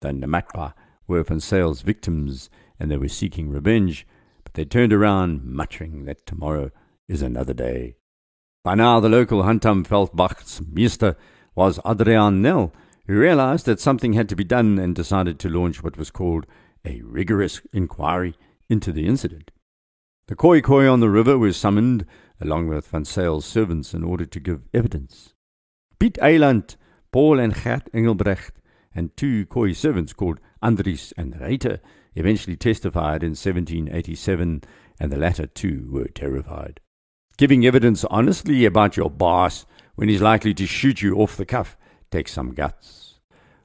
The 0.00 0.08
Namakwa 0.08 0.72
were 1.06 1.22
Van 1.22 1.40
Zyl's 1.40 1.82
victims, 1.82 2.48
and 2.80 2.90
they 2.90 2.96
were 2.96 3.08
seeking 3.08 3.50
revenge, 3.50 4.06
but 4.42 4.54
they 4.54 4.64
turned 4.64 4.92
around 4.92 5.44
muttering 5.44 6.04
that 6.06 6.26
tomorrow 6.26 6.70
is 7.08 7.20
another 7.20 7.54
day. 7.54 7.96
By 8.62 8.74
now, 8.74 9.00
the 9.00 9.08
local 9.08 9.42
Hantam 9.42 9.86
Veldwagt's 9.86 10.60
meester 10.60 11.16
was 11.54 11.78
Adriaan 11.80 12.40
Nel, 12.40 12.72
who 13.06 13.18
realized 13.18 13.66
that 13.66 13.80
something 13.80 14.14
had 14.14 14.28
to 14.30 14.36
be 14.36 14.44
done 14.44 14.78
and 14.78 14.94
decided 14.94 15.38
to 15.38 15.50
launch 15.50 15.82
what 15.82 15.98
was 15.98 16.10
called 16.10 16.46
a 16.84 17.02
rigorous 17.02 17.60
inquiry 17.72 18.34
into 18.70 18.92
the 18.92 19.06
incident. 19.06 19.50
The 20.28 20.36
Khoi 20.36 20.62
Khoi 20.62 20.88
on 20.88 21.00
the 21.00 21.10
river 21.10 21.36
were 21.36 21.52
summoned, 21.52 22.06
along 22.40 22.68
with 22.68 22.88
Van 22.88 23.04
Zyl's 23.04 23.44
servants, 23.44 23.94
in 23.94 24.04
order 24.04 24.24
to 24.24 24.40
give 24.40 24.68
evidence. 24.72 25.34
Piet 25.98 26.14
Eiland, 26.14 26.76
Paul 27.12 27.38
and 27.38 27.54
Gert 27.54 27.88
Engelbrecht, 27.92 28.60
and 28.94 29.16
two 29.16 29.46
Khoi 29.46 29.72
servants 29.72 30.12
called 30.12 30.40
Andries 30.62 31.12
and 31.16 31.40
Reiter 31.40 31.80
eventually 32.14 32.56
testified 32.56 33.22
in 33.22 33.30
1787, 33.30 34.62
and 35.00 35.12
the 35.12 35.16
latter 35.16 35.46
two 35.46 35.88
were 35.90 36.06
terrified. 36.08 36.80
Giving 37.36 37.66
evidence 37.66 38.04
honestly 38.04 38.64
about 38.64 38.96
your 38.96 39.10
boss 39.10 39.66
when 39.96 40.08
he's 40.08 40.22
likely 40.22 40.54
to 40.54 40.66
shoot 40.66 41.02
you 41.02 41.16
off 41.16 41.36
the 41.36 41.44
cuff 41.44 41.76
takes 42.10 42.32
some 42.32 42.54
guts. 42.54 43.20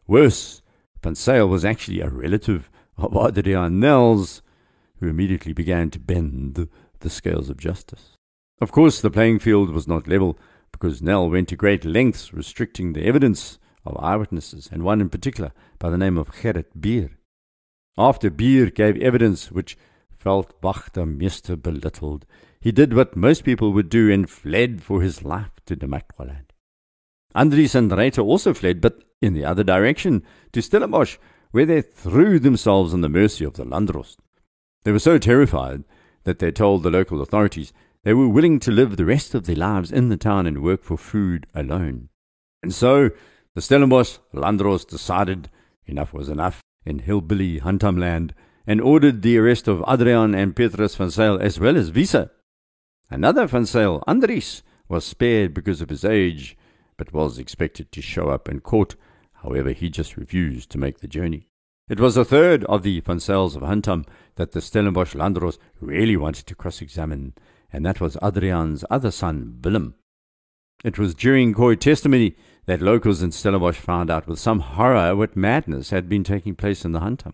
Worse, 0.07 0.61
Van 1.03 1.13
Zyl 1.13 1.47
was 1.47 1.63
actually 1.63 2.01
a 2.01 2.09
relative 2.09 2.69
of 2.97 3.11
Adriaan 3.11 3.73
Nels, 3.73 4.41
who 4.99 5.07
immediately 5.07 5.53
began 5.53 5.89
to 5.91 5.99
bend 5.99 6.67
the 6.99 7.09
scales 7.09 7.49
of 7.49 7.57
justice. 7.57 8.17
Of 8.61 8.71
course, 8.71 8.99
the 8.99 9.09
playing 9.09 9.39
field 9.39 9.69
was 9.71 9.87
not 9.87 10.07
level 10.07 10.37
because 10.71 11.01
Nell 11.01 11.29
went 11.29 11.47
to 11.49 11.55
great 11.55 11.85
lengths 11.85 12.33
restricting 12.33 12.93
the 12.93 13.05
evidence 13.05 13.57
of 13.85 13.97
eyewitnesses, 13.97 14.69
and 14.71 14.83
one 14.83 15.01
in 15.01 15.09
particular 15.09 15.51
by 15.79 15.89
the 15.89 15.97
name 15.97 16.17
of 16.17 16.31
Gerrit 16.31 16.79
Bier. 16.79 17.11
After 17.97 18.29
Bier 18.29 18.69
gave 18.69 18.97
evidence 18.97 19.51
which 19.51 19.77
Veldwagter 20.23 21.05
Meester 21.05 21.55
belittled, 21.55 22.25
he 22.59 22.71
did 22.71 22.93
what 22.93 23.15
most 23.15 23.45
people 23.45 23.71
would 23.71 23.89
do 23.89 24.11
and 24.11 24.29
fled 24.29 24.83
for 24.83 25.01
his 25.01 25.23
life 25.23 25.51
to 25.65 25.77
Namaqualand. 25.77 26.51
Andries 27.35 27.75
and 27.75 27.91
Reiter 27.91 28.21
also 28.21 28.53
fled, 28.53 28.81
but 28.81 29.03
in 29.21 29.33
the 29.33 29.45
other 29.45 29.63
direction, 29.63 30.23
to 30.51 30.61
Stellenbosch, 30.61 31.17
where 31.51 31.65
they 31.65 31.81
threw 31.81 32.39
themselves 32.39 32.93
on 32.93 33.01
the 33.01 33.09
mercy 33.09 33.45
of 33.45 33.53
the 33.53 33.65
Landdrost. 33.65 34.17
They 34.83 34.91
were 34.91 34.99
so 34.99 35.17
terrified 35.17 35.83
that 36.23 36.39
they 36.39 36.51
told 36.51 36.83
the 36.83 36.91
local 36.91 37.21
authorities 37.21 37.71
they 38.03 38.13
were 38.13 38.29
willing 38.29 38.59
to 38.59 38.71
live 38.71 38.95
the 38.95 39.05
rest 39.05 39.35
of 39.35 39.45
their 39.45 39.55
lives 39.55 39.91
in 39.91 40.09
the 40.09 40.17
town 40.17 40.47
and 40.47 40.63
work 40.63 40.83
for 40.83 40.97
food 40.97 41.47
alone. 41.53 42.09
And 42.63 42.73
so 42.73 43.11
the 43.55 43.61
Stellenbosch 43.61 44.17
Landdrost 44.33 44.87
decided 44.87 45.49
enough 45.85 46.13
was 46.13 46.29
enough 46.29 46.61
in 46.85 46.99
hillbilly 46.99 47.59
Hantamland 47.59 48.31
and 48.65 48.79
ordered 48.79 49.21
the 49.21 49.37
arrest 49.37 49.67
of 49.67 49.79
Adriaan 49.79 50.35
and 50.35 50.55
Petrus 50.55 50.95
van 50.95 51.09
Zyl 51.09 51.39
as 51.39 51.59
well 51.59 51.75
as 51.75 51.91
Wiese. 51.91 52.29
Another 53.09 53.47
van 53.47 53.65
Zyl, 53.65 54.03
Andries, 54.07 54.61
was 54.87 55.03
spared 55.03 55.53
because 55.53 55.81
of 55.81 55.89
his 55.89 56.05
age, 56.05 56.57
but 56.97 57.13
was 57.13 57.39
expected 57.39 57.91
to 57.91 58.01
show 58.01 58.29
up 58.29 58.47
in 58.47 58.59
court. 58.59 58.95
However, 59.41 59.71
he 59.71 59.89
just 59.89 60.17
refused 60.17 60.69
to 60.71 60.77
make 60.77 60.99
the 60.99 61.07
journey. 61.07 61.47
It 61.89 61.99
was 61.99 62.17
a 62.17 62.25
third 62.25 62.63
of 62.65 62.83
the 62.83 62.99
van 62.99 63.17
Zyls 63.17 63.55
of 63.55 63.63
Hantam 63.63 64.05
that 64.35 64.51
the 64.51 64.61
Stellenbosch 64.61 65.15
Landdrost 65.15 65.57
really 65.79 66.15
wanted 66.15 66.45
to 66.45 66.55
cross-examine, 66.55 67.33
and 67.71 67.85
that 67.85 68.01
was 68.01 68.17
Adrian's 68.23 68.83
other 68.89 69.11
son, 69.11 69.59
Willem. 69.63 69.95
It 70.83 70.97
was 70.97 71.13
during 71.13 71.53
Khoi 71.53 71.75
testimony 71.75 72.35
that 72.65 72.81
locals 72.81 73.21
in 73.21 73.31
Stellenbosch 73.31 73.77
found 73.77 74.09
out 74.09 74.27
with 74.27 74.39
some 74.39 74.59
horror 74.59 75.15
what 75.15 75.35
madness 75.35 75.89
had 75.89 76.07
been 76.07 76.23
taking 76.23 76.55
place 76.55 76.85
in 76.85 76.91
the 76.93 76.99
Hantam. 76.99 77.33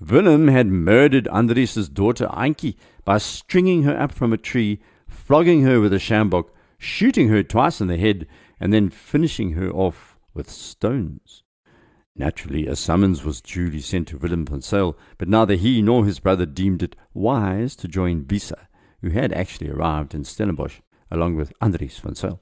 Willem 0.00 0.48
had 0.48 0.66
murdered 0.66 1.28
Andries's 1.28 1.88
daughter 1.88 2.26
Anki 2.26 2.74
by 3.04 3.18
stringing 3.18 3.84
her 3.84 3.96
up 3.96 4.10
from 4.10 4.32
a 4.32 4.36
tree, 4.36 4.80
flogging 5.06 5.62
her 5.62 5.80
with 5.80 5.92
a 5.92 5.98
sjambok, 5.98 6.48
shooting 6.76 7.28
her 7.28 7.42
twice 7.44 7.80
in 7.80 7.86
the 7.86 7.96
head, 7.96 8.26
and 8.58 8.72
then 8.72 8.90
finishing 8.90 9.52
her 9.52 9.70
off 9.70 10.18
with 10.34 10.50
stones. 10.50 11.44
Naturally, 12.16 12.66
a 12.66 12.74
summons 12.74 13.24
was 13.24 13.40
duly 13.40 13.80
sent 13.80 14.08
to 14.08 14.18
Willem 14.18 14.44
van 14.44 14.60
Zyl, 14.60 14.98
but 15.18 15.28
neither 15.28 15.54
he 15.54 15.80
nor 15.80 16.04
his 16.04 16.18
brother 16.18 16.46
deemed 16.46 16.82
it 16.82 16.96
wise 17.14 17.76
to 17.76 17.88
join 17.88 18.26
Wiese, 18.28 18.52
who 19.02 19.10
had 19.10 19.32
actually 19.32 19.70
arrived 19.70 20.14
in 20.14 20.24
Stellenbosch 20.24 20.80
along 21.10 21.36
with 21.36 21.52
Andries 21.60 22.00
van 22.00 22.14
Zyl. 22.14 22.40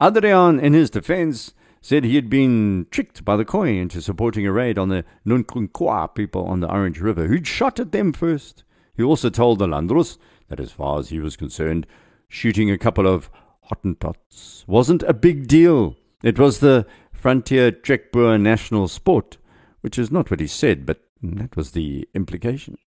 Adriaan, 0.00 0.60
in 0.60 0.72
his 0.72 0.90
defense, 0.90 1.54
said 1.80 2.04
he 2.04 2.16
had 2.16 2.28
been 2.28 2.86
tricked 2.90 3.24
by 3.24 3.36
the 3.36 3.44
Khoi 3.44 3.76
into 3.76 4.00
supporting 4.00 4.46
a 4.46 4.52
raid 4.52 4.78
on 4.78 4.88
the 4.88 5.04
Nunkunkwa 5.26 6.14
people 6.14 6.44
on 6.46 6.60
the 6.60 6.70
Orange 6.70 7.00
River, 7.00 7.26
who'd 7.26 7.46
shot 7.46 7.78
at 7.78 7.92
them 7.92 8.12
first. 8.12 8.64
He 8.96 9.02
also 9.02 9.30
told 9.30 9.58
the 9.58 9.66
Landdrost 9.66 10.18
that, 10.48 10.60
as 10.60 10.72
far 10.72 10.98
as 10.98 11.10
he 11.10 11.20
was 11.20 11.36
concerned, 11.36 11.86
shooting 12.28 12.70
a 12.70 12.78
couple 12.78 13.06
of 13.06 13.30
Hottentots 13.70 14.66
wasn't 14.66 15.02
a 15.04 15.14
big 15.14 15.46
deal. 15.46 15.96
It 16.22 16.38
was 16.38 16.58
the 16.58 16.86
frontier 17.12 17.70
Trekboer 17.70 18.40
national 18.40 18.88
sport, 18.88 19.38
which 19.80 19.98
is 19.98 20.10
not 20.10 20.30
what 20.30 20.40
he 20.40 20.46
said, 20.46 20.84
but 20.84 21.00
that 21.22 21.56
was 21.56 21.70
the 21.70 22.08
implication. 22.14 22.78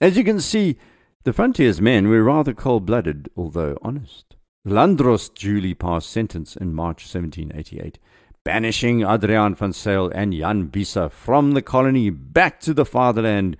As 0.00 0.16
you 0.16 0.24
can 0.24 0.40
see, 0.40 0.78
the 1.24 1.32
frontiersmen 1.32 2.08
were 2.08 2.22
rather 2.22 2.52
cold 2.52 2.86
blooded, 2.86 3.28
although 3.36 3.78
honest. 3.82 4.36
Landdrost 4.64 5.34
duly 5.34 5.74
passed 5.74 6.10
sentence 6.10 6.56
in 6.56 6.74
March 6.74 7.02
1788, 7.02 7.98
banishing 8.44 9.00
Adriaan 9.00 9.56
van 9.56 9.72
Zyl 9.72 10.10
and 10.14 10.32
Jan 10.32 10.70
Wiese 10.72 11.10
from 11.10 11.52
the 11.52 11.62
colony 11.62 12.10
back 12.10 12.60
to 12.60 12.72
the 12.74 12.84
fatherland, 12.84 13.56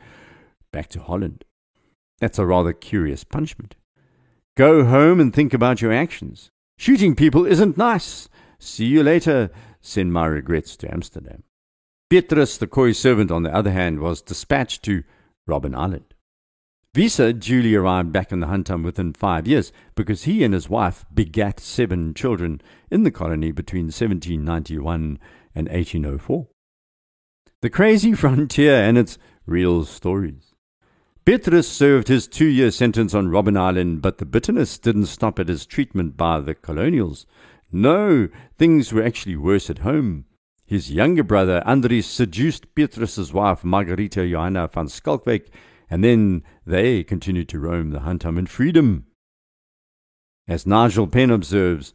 back 0.72 0.88
to 0.90 1.00
Holland. 1.00 1.44
That's 2.20 2.38
a 2.38 2.46
rather 2.46 2.72
curious 2.72 3.24
punishment. 3.24 3.74
Go 4.56 4.84
home 4.84 5.18
and 5.18 5.34
think 5.34 5.52
about 5.52 5.82
your 5.82 5.92
actions. 5.92 6.50
Shooting 6.78 7.16
people 7.16 7.46
isn't 7.46 7.78
nice. 7.78 8.28
See 8.58 8.86
you 8.86 9.02
later. 9.02 9.50
Send 9.80 10.12
my 10.12 10.26
regrets 10.26 10.76
to 10.76 10.92
Amsterdam. 10.92 11.42
Petrus, 12.10 12.58
the 12.58 12.66
Khoi 12.66 12.92
servant, 12.92 13.30
on 13.30 13.42
the 13.42 13.54
other 13.54 13.70
hand, 13.70 14.00
was 14.00 14.22
dispatched 14.22 14.82
to 14.84 15.02
Robben 15.48 15.74
Island. 15.74 16.14
Wiese 16.94 17.32
duly 17.38 17.74
arrived 17.74 18.12
back 18.12 18.32
in 18.32 18.40
the 18.40 18.48
Hantam 18.48 18.84
within 18.84 19.14
five 19.14 19.46
years 19.46 19.72
because 19.94 20.24
he 20.24 20.44
and 20.44 20.52
his 20.52 20.68
wife 20.68 21.06
begat 21.14 21.58
seven 21.58 22.12
children 22.12 22.60
in 22.90 23.02
the 23.02 23.10
colony 23.10 23.50
between 23.50 23.86
1791 23.86 25.18
and 25.54 25.68
1804. 25.68 26.48
The 27.62 27.70
crazy 27.70 28.12
frontier 28.12 28.74
and 28.74 28.98
its 28.98 29.16
real 29.46 29.86
stories. 29.86 30.54
Petrus 31.24 31.66
served 31.66 32.08
his 32.08 32.26
two 32.26 32.44
year 32.44 32.70
sentence 32.70 33.14
on 33.14 33.28
Robben 33.28 33.56
Island, 33.56 34.02
but 34.02 34.18
the 34.18 34.26
bitterness 34.26 34.76
didn't 34.76 35.06
stop 35.06 35.38
at 35.38 35.48
his 35.48 35.64
treatment 35.64 36.18
by 36.18 36.40
the 36.40 36.54
colonials. 36.54 37.24
No, 37.70 38.28
things 38.58 38.92
were 38.92 39.02
actually 39.02 39.36
worse 39.36 39.70
at 39.70 39.78
home. 39.78 40.26
His 40.66 40.92
younger 40.92 41.22
brother, 41.22 41.62
Andries, 41.64 42.04
seduced 42.04 42.74
Petrus's 42.74 43.32
wife, 43.32 43.64
Margarita 43.64 44.28
Johanna 44.28 44.68
van 44.68 44.88
Schalkwyk, 44.88 45.46
and 45.92 46.02
then 46.02 46.42
they 46.64 47.04
continued 47.04 47.50
to 47.50 47.58
roam 47.58 47.90
the 47.90 47.98
Hantam 47.98 48.38
in 48.38 48.46
freedom. 48.46 49.04
As 50.48 50.66
Nigel 50.66 51.06
Penn 51.06 51.28
observes, 51.28 51.92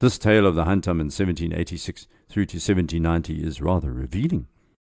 this 0.00 0.18
tale 0.18 0.46
of 0.46 0.54
the 0.54 0.64
Hantam 0.64 1.00
in 1.00 1.08
1786 1.08 2.08
through 2.28 2.44
to 2.44 2.56
1790 2.56 3.42
is 3.42 3.62
rather 3.62 3.90
revealing. 3.90 4.48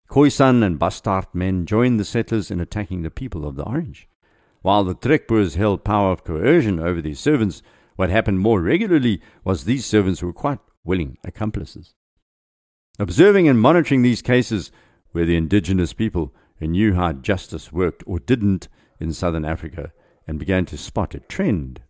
Khoisan 0.10 0.64
and 0.64 0.80
Bastard 0.80 1.26
men 1.34 1.66
joined 1.66 2.00
the 2.00 2.06
settlers 2.06 2.50
in 2.50 2.62
attacking 2.62 3.02
the 3.02 3.12
people 3.12 3.46
of 3.46 3.58
the 3.58 3.66
Orange. 3.66 4.08
While 4.62 4.86
the 4.86 4.96
Trekboers 4.96 5.56
held 5.56 5.84
power 5.84 6.14
of 6.14 6.24
coercion 6.24 6.80
over 6.80 7.02
their 7.02 7.14
servants, 7.14 7.62
what 7.98 8.10
happened 8.10 8.40
more 8.40 8.62
regularly 8.62 9.22
was 9.44 9.66
these 9.66 9.86
servants 9.86 10.24
were 10.24 10.32
quite 10.32 10.60
willing 10.86 11.18
accomplices. 11.26 11.94
Observing 13.00 13.50
and 13.50 13.60
monitoring 13.60 14.02
these 14.02 14.22
cases 14.22 14.72
were 15.12 15.26
the 15.26 15.36
indigenous 15.36 15.92
people 15.92 16.34
who 16.58 16.68
knew 16.68 16.94
how 16.94 17.14
justice 17.14 17.72
worked 17.72 18.04
or 18.06 18.20
didn't 18.20 18.68
in 19.00 19.14
southern 19.14 19.46
Africa 19.46 19.92
and 20.28 20.40
began 20.40 20.66
to 20.66 20.78
spot 20.78 21.16
a 21.16 21.20
trend. 21.20 21.82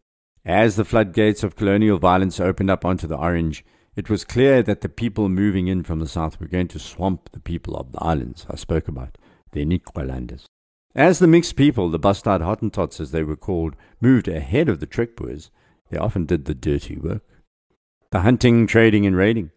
As 0.43 0.75
the 0.75 0.85
floodgates 0.85 1.43
of 1.43 1.55
colonial 1.55 1.97
violence 1.97 2.39
opened 2.39 2.69
up 2.69 2.85
onto 2.85 3.07
the 3.07 3.17
Orange, 3.17 3.65
it 3.95 4.09
was 4.09 4.25
clear 4.25 4.61
that 4.63 4.81
the 4.81 4.89
people 4.89 5.29
moving 5.29 5.67
in 5.67 5.83
from 5.83 5.99
the 5.99 6.07
south 6.07 6.39
were 6.39 6.47
going 6.47 6.67
to 6.67 6.79
swamp 6.79 7.29
the 7.31 7.39
people 7.39 7.75
of 7.75 7.91
the 7.91 8.03
islands 8.03 8.45
I 8.49 8.55
spoke 8.55 8.87
about, 8.87 9.17
the 9.53 9.65
Nikwalanders. 9.65 10.45
As 10.93 11.19
the 11.19 11.27
mixed 11.27 11.55
people, 11.55 11.89
the 11.89 11.99
bastard 11.99 12.41
Hottentots 12.41 12.99
as 12.99 13.11
they 13.11 13.23
were 13.23 13.35
called, 13.35 13.75
moved 13.99 14.27
ahead 14.27 14.69
of 14.69 14.79
the 14.79 14.87
Trekboers, 14.87 15.49
they 15.89 15.97
often 15.97 16.25
did 16.25 16.45
the 16.45 16.55
dirty 16.55 16.97
work. 16.97 17.23
The 18.11 18.21
hunting, 18.21 18.67
trading, 18.67 19.05
and 19.05 19.15
raiding. 19.15 19.51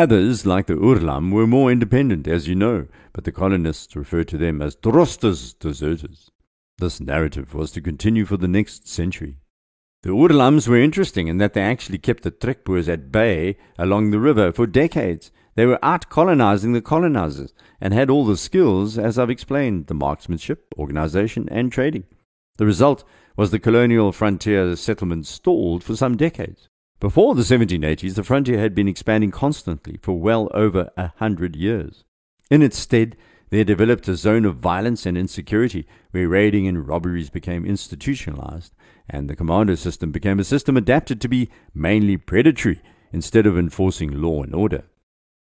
Others, 0.00 0.46
like 0.46 0.64
the 0.64 0.76
Oorlam, 0.76 1.30
were 1.30 1.46
more 1.46 1.70
independent, 1.70 2.26
as 2.26 2.48
you 2.48 2.54
know, 2.54 2.86
but 3.12 3.24
the 3.24 3.30
colonists 3.30 3.94
referred 3.94 4.28
to 4.28 4.38
them 4.38 4.62
as 4.62 4.74
Drosters, 4.74 5.52
deserters. 5.52 6.30
This 6.78 7.00
narrative 7.00 7.52
was 7.52 7.70
to 7.72 7.82
continue 7.82 8.24
for 8.24 8.38
the 8.38 8.48
next 8.48 8.88
century. 8.88 9.36
The 10.02 10.08
Oorlams 10.08 10.66
were 10.66 10.78
interesting 10.78 11.28
in 11.28 11.36
that 11.36 11.52
they 11.52 11.60
actually 11.60 11.98
kept 11.98 12.22
the 12.22 12.30
Trekboers 12.30 12.88
at 12.88 13.12
bay 13.12 13.58
along 13.78 14.10
the 14.10 14.18
river 14.18 14.52
for 14.52 14.66
decades. 14.66 15.30
They 15.54 15.66
were 15.66 15.84
out 15.84 16.08
colonizing 16.08 16.72
the 16.72 16.80
colonizers 16.80 17.52
and 17.78 17.92
had 17.92 18.08
all 18.08 18.24
the 18.24 18.38
skills, 18.38 18.96
as 18.96 19.18
I've 19.18 19.28
explained, 19.28 19.88
the 19.88 19.92
marksmanship, 19.92 20.72
organization, 20.78 21.46
and 21.50 21.70
trading. 21.70 22.04
The 22.56 22.64
result 22.64 23.04
was 23.36 23.50
the 23.50 23.58
colonial 23.58 24.12
frontier 24.12 24.76
settlement 24.76 25.26
stalled 25.26 25.84
for 25.84 25.94
some 25.94 26.16
decades. 26.16 26.69
Before 27.00 27.34
the 27.34 27.40
1780s, 27.40 28.14
the 28.14 28.22
frontier 28.22 28.58
had 28.58 28.74
been 28.74 28.86
expanding 28.86 29.30
constantly 29.30 29.98
for 30.02 30.20
well 30.20 30.50
over 30.52 30.90
a 30.98 31.12
hundred 31.16 31.56
years. 31.56 32.04
In 32.50 32.60
its 32.60 32.76
stead, 32.76 33.16
there 33.48 33.64
developed 33.64 34.06
a 34.06 34.14
zone 34.14 34.44
of 34.44 34.56
violence 34.56 35.06
and 35.06 35.16
insecurity 35.16 35.86
where 36.10 36.28
raiding 36.28 36.68
and 36.68 36.86
robberies 36.86 37.30
became 37.30 37.64
institutionalized, 37.64 38.74
and 39.08 39.30
the 39.30 39.34
commando 39.34 39.76
system 39.76 40.12
became 40.12 40.38
a 40.38 40.44
system 40.44 40.76
adapted 40.76 41.22
to 41.22 41.28
be 41.28 41.48
mainly 41.72 42.18
predatory 42.18 42.82
instead 43.12 43.46
of 43.46 43.56
enforcing 43.56 44.20
law 44.20 44.42
and 44.42 44.54
order. 44.54 44.84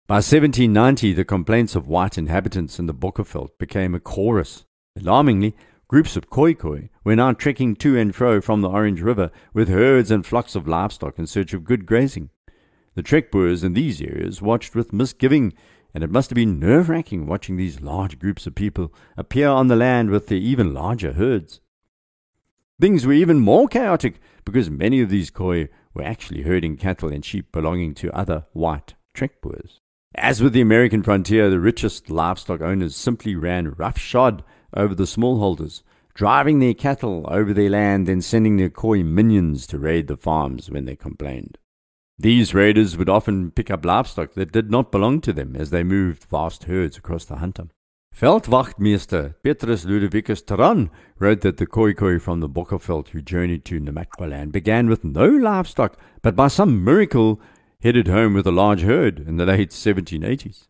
By 0.06 0.18
1790, 0.18 1.12
the 1.14 1.26
complaints 1.26 1.76
of 1.76 1.88
white 1.88 2.20
inhabitants 2.20 2.78
in 2.78 2.86
the 2.86 2.94
Bokkerveld 2.94 3.58
became 3.58 3.96
a 3.96 4.00
chorus. 4.00 4.64
Alarmingly, 4.96 5.56
groups 5.88 6.17
of 6.17 6.29
Khoikhoi 6.29 6.89
were 7.03 7.15
now 7.15 7.32
trekking 7.32 7.75
to 7.77 7.98
and 7.98 8.13
fro 8.13 8.41
from 8.41 8.62
the 8.62 8.70
Orange 8.70 9.01
River 9.01 9.32
with 9.53 9.70
herds 9.70 10.12
and 10.12 10.25
flocks 10.25 10.56
of 10.56 10.67
livestock 10.67 11.17
in 11.17 11.27
search 11.27 11.53
of 11.53 11.63
good 11.63 11.86
grazing. 11.86 12.29
The 12.96 13.03
Trekboers 13.03 13.63
in 13.63 13.74
these 13.74 14.01
areas 14.01 14.41
watched 14.41 14.75
with 14.75 14.91
misgiving 14.91 15.53
and 15.94 16.03
it 16.03 16.12
must 16.12 16.29
have 16.29 16.36
been 16.36 16.60
nerve 16.60 16.89
wracking 16.89 17.25
watching 17.25 17.56
these 17.56 17.82
large 17.82 18.20
groups 18.20 18.46
of 18.46 18.53
people 18.53 18.94
appear 19.15 19.48
on 19.48 19.67
the 19.67 19.75
land 19.75 20.10
with 20.10 20.27
their 20.27 20.38
even 20.38 20.74
larger 20.74 21.13
herds. 21.13 21.62
Things 22.79 23.06
were 23.06 23.13
even 23.13 23.39
more 23.39 23.67
chaotic 23.67 24.20
because 24.46 24.70
many 24.70 25.01
of 25.01 25.10
these 25.10 25.32
Khoi 25.32 25.70
were 25.94 26.03
actually 26.03 26.44
herding 26.44 26.77
cattle 26.77 27.10
and 27.10 27.25
sheep 27.25 27.51
belonging 27.51 27.96
to 27.96 28.15
other 28.15 28.46
white 28.53 28.94
Trekboers. 29.15 29.79
As 30.13 30.44
with 30.44 30.53
the 30.53 30.62
American 30.62 31.01
frontier, 31.01 31.50
the 31.50 31.60
richest 31.60 32.10
livestock 32.10 32.62
owners 32.62 32.96
simply 32.96 33.36
ran 33.36 33.72
roughshod 33.72 34.44
over 34.76 34.94
the 34.94 35.04
smallholders, 35.04 35.84
driving 36.14 36.60
their 36.60 36.74
cattle 36.74 37.26
over 37.30 37.54
their 37.54 37.70
land 37.70 38.10
and 38.10 38.24
sending 38.24 38.58
their 38.58 38.70
Khoi 38.70 39.04
minions 39.04 39.68
to 39.68 39.80
raid 39.80 40.08
the 40.08 40.18
farms 40.18 40.70
when 40.70 40.86
they 40.86 40.96
complained. 40.96 41.58
These 42.20 42.56
raiders 42.56 42.98
would 42.98 43.10
often 43.10 43.52
pick 43.52 43.70
up 43.70 43.86
livestock 43.86 44.34
that 44.34 44.52
did 44.52 44.72
not 44.72 44.92
belong 44.92 45.22
to 45.22 45.34
them 45.34 45.56
as 45.56 45.70
they 45.70 45.84
moved 45.84 46.24
vast 46.24 46.64
herds 46.64 46.98
across 46.98 47.26
the 47.26 47.36
Hantam. 47.36 47.70
Veldwachtmeester 48.16 49.36
Petrus 49.44 49.86
Ludovicus 49.86 50.42
Theron 50.42 50.90
wrote 51.20 51.42
that 51.42 51.58
the 51.58 51.68
Khoikhoi 51.68 52.20
from 52.20 52.40
the 52.40 52.50
Bokkerveld 52.50 53.10
who 53.10 53.22
journeyed 53.22 53.64
to 53.66 53.80
Namaqualand 53.80 54.52
began 54.52 54.90
with 54.90 55.04
no 55.04 55.28
livestock, 55.28 56.00
but 56.24 56.36
by 56.36 56.48
some 56.48 56.84
miracle 56.84 57.40
headed 57.82 58.08
home 58.08 58.34
with 58.34 58.48
a 58.48 58.52
large 58.52 58.82
herd 58.82 59.20
in 59.20 59.38
the 59.38 59.46
late 59.46 59.70
1780s. 59.70 60.68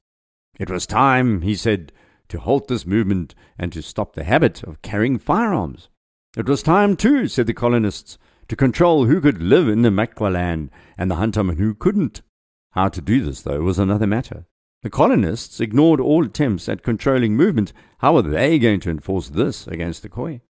It 0.60 0.70
was 0.70 0.86
time, 0.86 1.42
he 1.44 1.56
said, 1.56 1.94
to 2.30 2.40
halt 2.40 2.68
this 2.68 2.86
movement 2.86 3.36
and 3.58 3.72
to 3.74 3.82
stop 3.82 4.14
the 4.14 4.24
habit 4.24 4.64
of 4.64 4.82
carrying 4.82 5.18
firearms. 5.18 5.90
It 6.36 6.48
was 6.48 6.62
time, 6.62 6.96
too, 6.96 7.28
said 7.28 7.48
the 7.48 7.54
colonists, 7.54 8.18
to 8.48 8.56
control 8.56 9.06
who 9.06 9.20
could 9.20 9.42
live 9.42 9.68
in 9.68 9.82
the 9.82 9.90
Makwa 9.90 10.32
land 10.32 10.70
and 10.98 11.12
the 11.12 11.16
and 11.20 11.58
who 11.58 11.74
couldn't. 11.74 12.22
How 12.72 12.90
to 12.90 13.02
do 13.02 13.24
this, 13.24 13.42
though, 13.42 13.62
was 13.62 13.80
another 13.80 14.08
matter. 14.08 14.46
The 14.84 14.90
colonists 14.90 15.60
ignored 15.60 16.00
all 16.00 16.26
attempts 16.26 16.70
at 16.70 16.84
controlling 16.84 17.36
movement. 17.36 17.74
How 18.00 18.14
were 18.14 18.22
they 18.22 18.60
going 18.60 18.80
to 18.82 18.92
enforce 18.92 19.30
this 19.30 19.68
against 19.68 20.04
the 20.04 20.10
Khoi? 20.10 20.42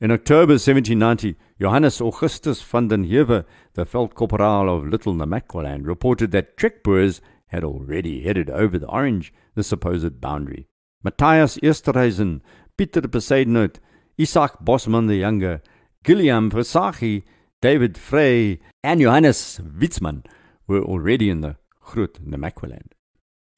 In 0.00 0.10
October 0.10 0.54
1790, 0.54 1.36
Johannes 1.60 2.00
Augustus 2.00 2.60
van 2.60 2.88
den 2.88 3.04
Heever, 3.04 3.44
the 3.74 3.86
Veldkorporaal 3.86 4.68
of 4.68 4.88
Little 4.88 5.14
Namaqualand, 5.14 5.86
reported 5.86 6.32
that 6.32 6.56
Trekboers 6.56 7.20
had 7.46 7.62
already 7.62 8.22
headed 8.22 8.50
over 8.50 8.80
the 8.80 8.88
Orange, 8.88 9.32
the 9.54 9.62
supposed 9.62 10.20
boundary. 10.20 10.66
Matthias 11.02 11.56
Esterhuizen, 11.58 12.40
Pieter 12.76 13.02
Bezuidenhout, 13.02 13.76
Isaac 14.20 14.52
Bosman 14.60 15.06
the 15.06 15.16
Younger, 15.16 15.62
Gilliam 16.04 16.50
Visagie, 16.50 17.24
David 17.60 17.96
Frey, 17.96 18.60
and 18.82 19.00
Johannes 19.00 19.60
Witzmann 19.60 20.24
were 20.66 20.82
already 20.82 21.30
in 21.30 21.40
the 21.40 21.56
Groot 21.80 22.24
Namaqualand. 22.24 22.92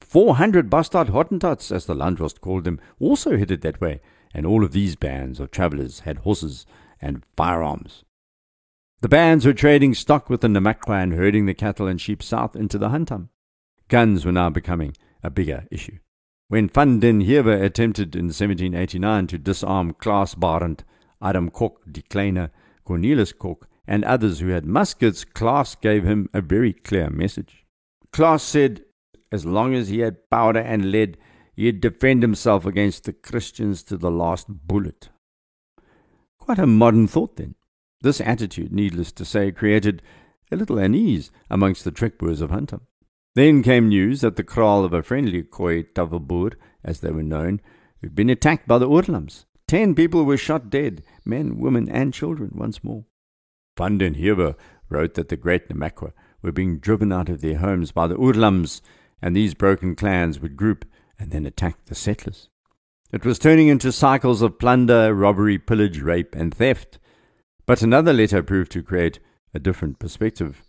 400 0.01 0.69
bastard 0.69 1.07
Hottentots, 1.07 1.71
as 1.71 1.85
the 1.85 1.95
Landdrost 1.95 2.41
called 2.41 2.63
them, 2.63 2.79
also 2.99 3.37
headed 3.37 3.61
that 3.61 3.81
way, 3.81 4.01
and 4.33 4.45
all 4.45 4.63
of 4.63 4.71
these 4.71 4.95
bands 4.95 5.39
of 5.39 5.51
travellers 5.51 6.01
had 6.01 6.19
horses 6.19 6.65
and 7.01 7.23
firearms. 7.35 8.03
The 9.01 9.09
bands 9.09 9.45
were 9.45 9.53
trading 9.53 9.93
stock 9.93 10.29
with 10.29 10.41
the 10.41 10.47
Namakwa 10.47 11.01
and 11.01 11.13
herding 11.13 11.45
the 11.45 11.53
cattle 11.53 11.87
and 11.87 11.99
sheep 11.99 12.23
south 12.23 12.55
into 12.55 12.77
the 12.77 12.89
Hantam. 12.89 13.29
Guns 13.87 14.25
were 14.25 14.31
now 14.31 14.49
becoming 14.49 14.95
a 15.21 15.29
bigger 15.29 15.67
issue. 15.69 15.97
When 16.55 16.69
Van 16.69 17.01
den 17.01 17.19
Heever 17.19 17.51
attempted 17.51 18.15
in 18.15 18.27
1789 18.27 19.27
to 19.27 19.37
disarm 19.37 19.91
Klaas 19.91 20.35
Barend, 20.35 20.85
Adam 21.21 21.49
Kok 21.49 21.81
de 21.91 22.01
Kleine, 22.01 22.49
Cornelis 22.87 23.37
Kok, 23.37 23.67
and 23.85 24.05
others 24.05 24.39
who 24.39 24.47
had 24.47 24.65
muskets, 24.65 25.25
Klaas 25.25 25.75
gave 25.75 26.05
him 26.05 26.29
a 26.33 26.39
very 26.39 26.71
clear 26.71 27.09
message. 27.09 27.65
Klaas 28.13 28.41
said, 28.41 28.85
as 29.33 29.45
long 29.45 29.73
as 29.75 29.89
he 29.89 29.99
had 29.99 30.29
powder 30.29 30.61
and 30.61 30.93
lead, 30.93 31.17
he'd 31.57 31.81
defend 31.81 32.21
himself 32.21 32.65
against 32.65 33.03
the 33.03 33.11
Christians 33.11 33.83
to 33.83 33.97
the 33.97 34.09
last 34.09 34.47
bullet. 34.47 35.09
Quite 36.39 36.59
a 36.59 36.65
modern 36.65 37.05
thought, 37.05 37.35
then. 37.35 37.55
This 37.99 38.21
attitude, 38.21 38.71
needless 38.71 39.11
to 39.11 39.25
say, 39.25 39.51
created 39.51 40.01
a 40.49 40.55
little 40.55 40.77
unease 40.77 41.31
amongst 41.49 41.83
the 41.83 41.91
Trekboers 41.91 42.39
of 42.39 42.51
Hantam. 42.51 42.83
Then 43.35 43.63
came 43.63 43.89
news 43.89 44.21
that 44.21 44.37
the 44.37 44.43
kraal 44.43 44.85
of 44.85 44.93
a 44.93 45.03
friendly 45.03 45.43
Khoi 45.43 45.83
Tafelboer, 45.83 46.53
as 46.83 47.01
they 47.01 47.11
were 47.11 47.21
known, 47.21 47.59
had 48.01 48.15
been 48.15 48.29
attacked 48.29 48.65
by 48.67 48.77
the 48.77 48.87
Oorlams. 48.87 49.43
Ten 49.67 49.93
people 49.93 50.23
were 50.23 50.37
shot 50.37 50.69
dead, 50.69 51.03
men, 51.25 51.57
women, 51.57 51.89
and 51.89 52.13
children 52.13 52.51
once 52.55 52.83
more. 52.83 53.03
Van 53.77 53.97
den 53.97 54.15
Heever 54.15 54.55
wrote 54.89 55.15
that 55.15 55.27
the 55.27 55.35
great 55.35 55.67
Namakwa 55.67 56.13
were 56.41 56.53
being 56.53 56.79
driven 56.79 57.11
out 57.11 57.27
of 57.27 57.41
their 57.41 57.57
homes 57.57 57.91
by 57.91 58.07
the 58.07 58.15
Oorlams, 58.15 58.79
and 59.21 59.35
these 59.35 59.53
broken 59.53 59.95
clans 59.95 60.39
would 60.39 60.55
group 60.55 60.85
and 61.19 61.31
then 61.31 61.45
attack 61.45 61.83
the 61.85 61.95
settlers. 61.95 62.47
It 63.11 63.25
was 63.25 63.39
turning 63.39 63.67
into 63.67 63.91
cycles 63.91 64.41
of 64.41 64.59
plunder, 64.59 65.13
robbery, 65.13 65.57
pillage, 65.57 65.99
rape, 65.99 66.35
and 66.35 66.53
theft. 66.53 66.99
But 67.65 67.81
another 67.81 68.13
letter 68.13 68.43
proved 68.43 68.71
to 68.73 68.83
create 68.83 69.19
a 69.53 69.59
different 69.59 69.99
perspective. 69.99 70.63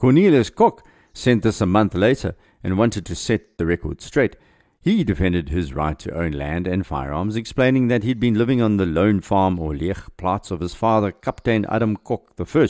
Cornelis 0.00 0.54
Kok 0.54 0.84
sent 1.12 1.42
this 1.42 1.60
a 1.60 1.66
month 1.66 1.94
later 1.94 2.34
and 2.62 2.78
wanted 2.78 3.06
to 3.06 3.14
set 3.14 3.58
the 3.58 3.66
record 3.66 4.00
straight. 4.00 4.36
He 4.80 5.04
defended 5.04 5.48
his 5.48 5.72
right 5.72 5.98
to 6.00 6.12
own 6.12 6.32
land 6.32 6.66
and 6.66 6.84
firearms, 6.84 7.36
explaining 7.36 7.88
that 7.88 8.02
he'd 8.02 8.18
been 8.18 8.34
living 8.34 8.60
on 8.60 8.78
the 8.78 8.86
lone 8.86 9.20
farm 9.20 9.58
or 9.58 9.72
leegplaats 9.72 10.50
of 10.50 10.60
his 10.60 10.74
father, 10.74 11.12
Captain 11.12 11.64
Adam 11.68 11.96
Kok 11.96 12.32
I. 12.38 12.68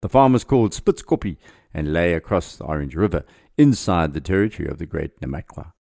The 0.00 0.08
farm 0.08 0.32
was 0.32 0.44
called 0.44 0.72
Spitskopje 0.72 1.36
and 1.74 1.92
lay 1.92 2.14
across 2.14 2.56
the 2.56 2.64
Orange 2.64 2.94
River, 2.94 3.24
inside 3.56 4.12
the 4.12 4.20
territory 4.20 4.68
of 4.68 4.78
the 4.78 4.86
great 4.86 5.20
Namakwa. 5.20 5.72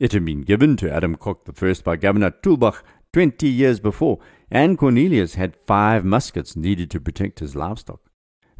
It 0.00 0.12
had 0.12 0.24
been 0.24 0.42
given 0.42 0.76
to 0.78 0.92
Adam 0.92 1.14
Kok 1.14 1.48
I 1.62 1.74
by 1.84 1.96
Governor 1.96 2.32
Tulbagh 2.32 2.82
twenty 3.12 3.48
years 3.48 3.78
before, 3.78 4.18
and 4.50 4.76
Cornelius 4.76 5.36
had 5.36 5.56
five 5.64 6.04
muskets 6.04 6.56
needed 6.56 6.90
to 6.90 7.00
protect 7.00 7.38
his 7.38 7.54
livestock. 7.54 8.00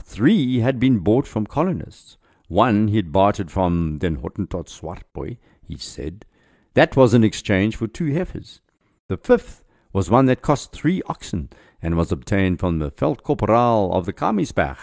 Three 0.01 0.61
had 0.61 0.79
been 0.79 1.01
bought 1.01 1.27
from 1.27 1.47
colonists. 1.47 2.17
One 2.49 2.89
he 2.89 2.97
had 2.97 3.13
bartered 3.13 3.51
from 3.51 3.99
Den 3.99 4.17
Hottentot 4.19 4.69
Swartboy, 4.69 5.39
he 5.67 5.77
said. 5.77 6.25
That 6.75 6.97
was 6.97 7.15
in 7.15 7.25
exchange 7.25 7.77
for 7.77 7.87
two 7.87 8.13
heifers. 8.13 8.61
The 9.09 9.17
fifth 9.17 9.65
was 9.93 10.11
one 10.11 10.27
that 10.27 10.43
cost 10.43 10.73
three 10.73 11.03
oxen 11.07 11.49
and 11.81 11.97
was 11.97 12.13
obtained 12.13 12.61
from 12.61 12.79
the 12.79 12.91
Veldkorporaal 12.91 13.93
of 13.93 14.07
the 14.07 14.13
Kamiesberg. 14.13 14.77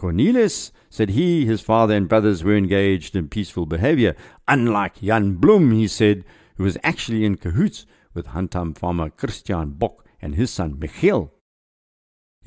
Cornelis 0.00 0.70
said 0.88 1.10
he, 1.10 1.44
his 1.44 1.60
father, 1.60 1.94
and 1.94 2.08
brothers 2.08 2.44
were 2.44 2.56
engaged 2.56 3.16
in 3.16 3.28
peaceful 3.28 3.66
behavior, 3.66 4.14
unlike 4.46 5.00
Jan 5.00 5.36
Bloem, 5.36 5.74
he 5.74 5.88
said, 5.88 6.24
who 6.56 6.64
was 6.64 6.78
actually 6.84 7.24
in 7.24 7.36
cahoots 7.36 7.84
with 8.14 8.28
Hantam 8.28 8.78
farmer 8.78 9.10
Christian 9.10 9.70
Bock 9.70 10.04
and 10.22 10.36
his 10.36 10.52
son 10.52 10.74
Michiel. 10.74 11.30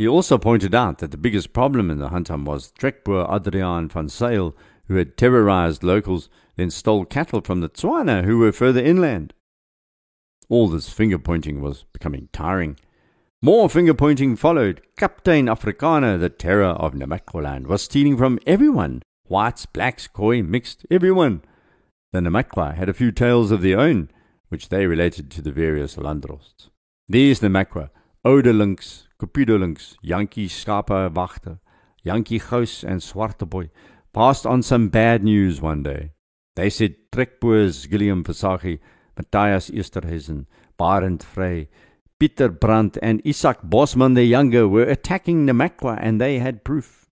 He 0.02 0.08
also 0.08 0.40
pointed 0.40 0.74
out 0.74 0.98
that 0.98 1.12
the 1.12 1.16
biggest 1.16 1.54
problem 1.54 1.92
in 1.92 2.00
the 2.00 2.10
Hantam 2.10 2.44
was 2.44 2.72
Trekboer 2.72 3.30
Adriaan 3.30 3.92
van 3.92 4.08
Zyl, 4.08 4.56
who 4.88 4.96
had 4.96 5.16
terrorized 5.16 5.84
locals, 5.84 6.28
then 6.56 6.72
stole 6.72 7.06
cattle 7.06 7.42
from 7.42 7.62
the 7.62 7.70
Tswana, 7.70 8.24
who 8.24 8.40
were 8.40 8.52
further 8.52 8.84
inland. 8.84 9.36
All 10.50 10.68
this 10.68 10.90
finger 10.90 11.20
pointing 11.20 11.62
was 11.62 11.86
becoming 11.94 12.30
tiring. 12.34 12.80
More 13.44 13.70
finger 13.70 13.94
pointing 13.94 14.36
followed. 14.36 14.82
Captain 14.98 15.46
Afrikaner, 15.46 16.20
the 16.20 16.30
terror 16.30 16.74
of 16.84 16.96
Namakwaland, 16.96 17.68
was 17.68 17.84
stealing 17.84 18.18
from 18.18 18.40
everyone 18.48 19.04
whites, 19.28 19.68
blacks, 19.68 20.08
Khoi, 20.08 20.42
mixed, 20.42 20.84
everyone. 20.90 21.44
The 22.12 22.22
Namakwa 22.22 22.74
had 22.74 22.90
a 22.90 22.94
few 22.96 23.12
tales 23.12 23.52
of 23.52 23.62
their 23.62 23.80
own, 23.80 24.10
which 24.50 24.70
they 24.70 24.88
related 24.88 25.30
to 25.30 25.44
the 25.44 25.52
various 25.52 25.96
Landdrosts. 25.96 26.72
These 27.08 27.40
the 27.40 27.50
Macra, 27.50 27.92
Oude 28.26 28.48
Links, 28.48 29.08
Cupido 29.22 29.60
Links, 29.60 29.98
Yankee 30.02 30.48
Schape 30.48 31.14
Wachter, 31.14 31.60
Yankee 32.02 32.40
Gous 32.40 32.84
and 32.84 33.02
Swarteboy 33.02 33.70
passed 34.14 34.48
on 34.48 34.64
some 34.64 34.90
bad 34.90 35.24
news 35.24 35.62
one 35.62 35.84
day. 35.84 36.14
They 36.56 36.72
said 36.72 36.96
Trekboers 37.12 37.88
Gilliam 37.88 38.24
Visagie, 38.24 38.80
Matthias 39.16 39.70
Esterhuizen, 39.70 40.48
Barend 40.80 41.22
Frey, 41.22 41.70
Peter 42.20 42.50
Brandt, 42.50 42.98
and 43.04 43.22
Isaac 43.24 43.60
Bosman 43.64 44.16
the 44.16 44.24
Younger 44.24 44.68
were 44.68 44.90
attacking 44.90 45.46
Namakwa, 45.46 46.00
and 46.02 46.20
they 46.20 46.40
had 46.40 46.64
proof. 46.64 47.08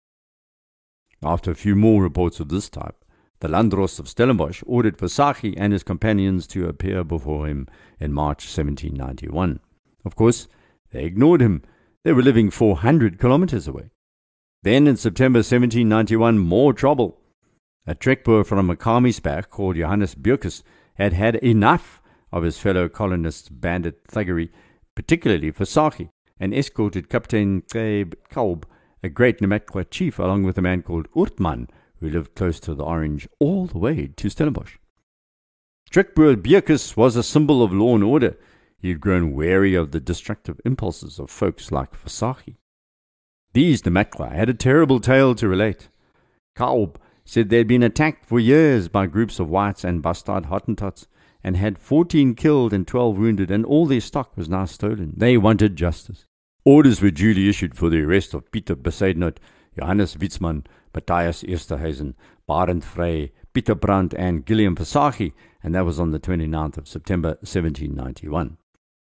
After 1.22 1.52
a 1.52 1.56
few 1.56 1.76
more 1.76 2.02
reports 2.02 2.40
of 2.40 2.50
this 2.50 2.70
type, 2.70 3.06
the 3.40 3.48
Landdrost 3.48 4.00
of 4.00 4.10
Stellenbosch 4.10 4.64
ordered 4.66 4.98
Visagie 4.98 5.54
and 5.58 5.74
his 5.74 5.84
companions 5.84 6.48
to 6.48 6.68
appear 6.68 7.04
before 7.04 7.46
him 7.46 7.68
in 8.00 8.14
March 8.14 8.46
1791. 8.46 9.60
Of 10.04 10.16
course, 10.16 10.48
they 10.92 11.04
ignored 11.04 11.42
him. 11.42 11.62
They 12.04 12.14
were 12.14 12.24
living 12.24 12.50
400 12.50 13.20
kilometers 13.20 13.68
away. 13.68 13.92
Then 14.64 14.88
in 14.88 14.98
September 14.98 15.40
1791, 15.40 16.38
more 16.38 16.74
trouble. 16.74 17.20
A 17.86 17.96
trekboer 17.96 18.46
from 18.46 18.70
Makamisberg 18.70 19.50
called 19.50 19.76
Johannes 19.76 20.16
Bierkus 20.16 20.64
had 20.96 21.14
had 21.14 21.36
enough 21.36 22.02
of 22.32 22.44
his 22.44 22.60
fellow 22.60 22.88
colonists' 22.88 23.50
bandit 23.50 24.06
thuggery, 24.08 24.50
particularly 24.96 25.52
Visagie, 25.52 26.10
and 26.40 26.54
escorted 26.54 27.10
Captain 27.10 27.62
Kaib 27.62 28.16
Kalb, 28.30 28.66
a 29.04 29.10
great 29.10 29.40
Namakwa 29.40 29.90
chief, 29.90 30.20
along 30.20 30.44
with 30.44 30.58
a 30.58 30.62
man 30.62 30.82
called 30.84 31.12
Urtman, 31.16 31.68
who 32.00 32.10
lived 32.10 32.36
close 32.36 32.60
to 32.62 32.76
the 32.76 32.84
Orange, 32.84 33.28
all 33.40 33.66
the 33.66 33.78
way 33.78 34.08
to 34.08 34.30
Stellenbosch. 34.30 34.78
Trekboer 35.90 36.36
Bierkus 36.36 36.96
was 36.96 37.16
a 37.16 37.24
symbol 37.24 37.64
of 37.64 37.74
law 37.74 37.96
and 37.96 38.04
order. 38.04 38.38
He 38.82 38.90
had 38.90 39.02
grown 39.02 39.34
wary 39.34 39.76
of 39.76 39.92
the 39.92 40.00
destructive 40.00 40.60
impulses 40.66 41.20
of 41.20 41.30
folks 41.30 41.72
like 41.72 42.02
Visagie. 42.02 42.58
These 43.54 43.82
Namakwa 43.82 44.32
had 44.32 44.50
a 44.50 44.54
terrible 44.54 45.00
tale 45.00 45.36
to 45.36 45.48
relate. 45.48 45.90
Kaub 46.56 46.96
said 47.26 47.50
they 47.50 47.58
had 47.58 47.68
been 47.68 47.84
attacked 47.84 48.26
for 48.26 48.40
years 48.40 48.88
by 48.88 49.06
groups 49.06 49.40
of 49.40 49.50
whites 49.50 49.84
and 49.84 50.02
bastard 50.02 50.46
Hottentots 50.46 51.08
and 51.44 51.58
had 51.58 51.78
14 51.78 52.36
killed 52.36 52.74
and 52.74 52.88
12 52.88 53.18
wounded, 53.18 53.52
and 53.52 53.66
all 53.66 53.86
their 53.86 54.02
stock 54.02 54.36
was 54.36 54.50
now 54.50 54.66
stolen. 54.66 55.14
They 55.16 55.38
wanted 55.38 55.76
justice. 55.76 56.26
Orders 56.66 57.02
were 57.02 57.12
duly 57.12 57.48
issued 57.48 57.76
for 57.76 57.90
the 57.90 58.02
arrest 58.04 58.34
of 58.34 58.52
Peter 58.52 58.76
Bezuidenhout, 58.76 59.38
Johannes 59.78 60.16
Witzmann, 60.16 60.66
Matthias 60.94 61.44
Esterhuizen, 61.44 62.16
Barend 62.48 62.84
Frey, 62.84 63.32
Peter 63.54 63.76
Brandt, 63.76 64.14
and 64.16 64.46
Gilliam 64.46 64.76
Visagie, 64.76 65.34
and 65.64 65.74
that 65.74 65.86
was 65.86 66.00
on 66.00 66.12
the 66.12 66.20
29th 66.20 66.78
of 66.78 66.88
September 66.88 67.30
1791. 67.42 68.58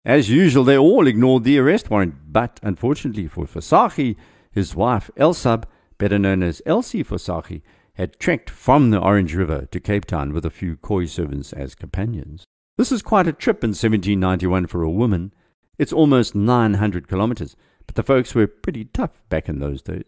As 0.04 0.30
usual, 0.30 0.64
they 0.64 0.78
all 0.78 1.06
ignored 1.06 1.44
the 1.44 1.58
arrest 1.58 1.90
warrant, 1.90 2.14
but 2.32 2.58
unfortunately 2.62 3.28
for 3.28 3.44
Visagie, 3.44 4.16
his 4.50 4.74
wife 4.74 5.10
Elsab, 5.16 5.64
better 5.98 6.18
known 6.18 6.42
as 6.42 6.62
Elsie 6.64 7.04
Visagie, 7.04 7.60
had 7.94 8.18
trekked 8.18 8.48
from 8.48 8.90
the 8.90 8.98
Orange 8.98 9.34
River 9.34 9.66
to 9.70 9.78
Cape 9.78 10.06
Town 10.06 10.32
with 10.32 10.46
a 10.46 10.50
few 10.50 10.76
Khoi 10.76 11.04
servants 11.04 11.52
as 11.52 11.74
companions. 11.74 12.44
This 12.78 12.90
is 12.90 13.02
quite 13.02 13.26
a 13.26 13.32
trip 13.32 13.62
in 13.62 13.70
1791 13.70 14.68
for 14.68 14.82
a 14.82 14.90
woman. 14.90 15.34
It's 15.78 15.92
almost 15.92 16.34
900 16.34 17.06
kilometers, 17.06 17.54
but 17.86 17.94
the 17.94 18.02
folks 18.02 18.34
were 18.34 18.46
pretty 18.46 18.86
tough 18.86 19.20
back 19.28 19.50
in 19.50 19.58
those 19.58 19.82
days. 19.82 20.04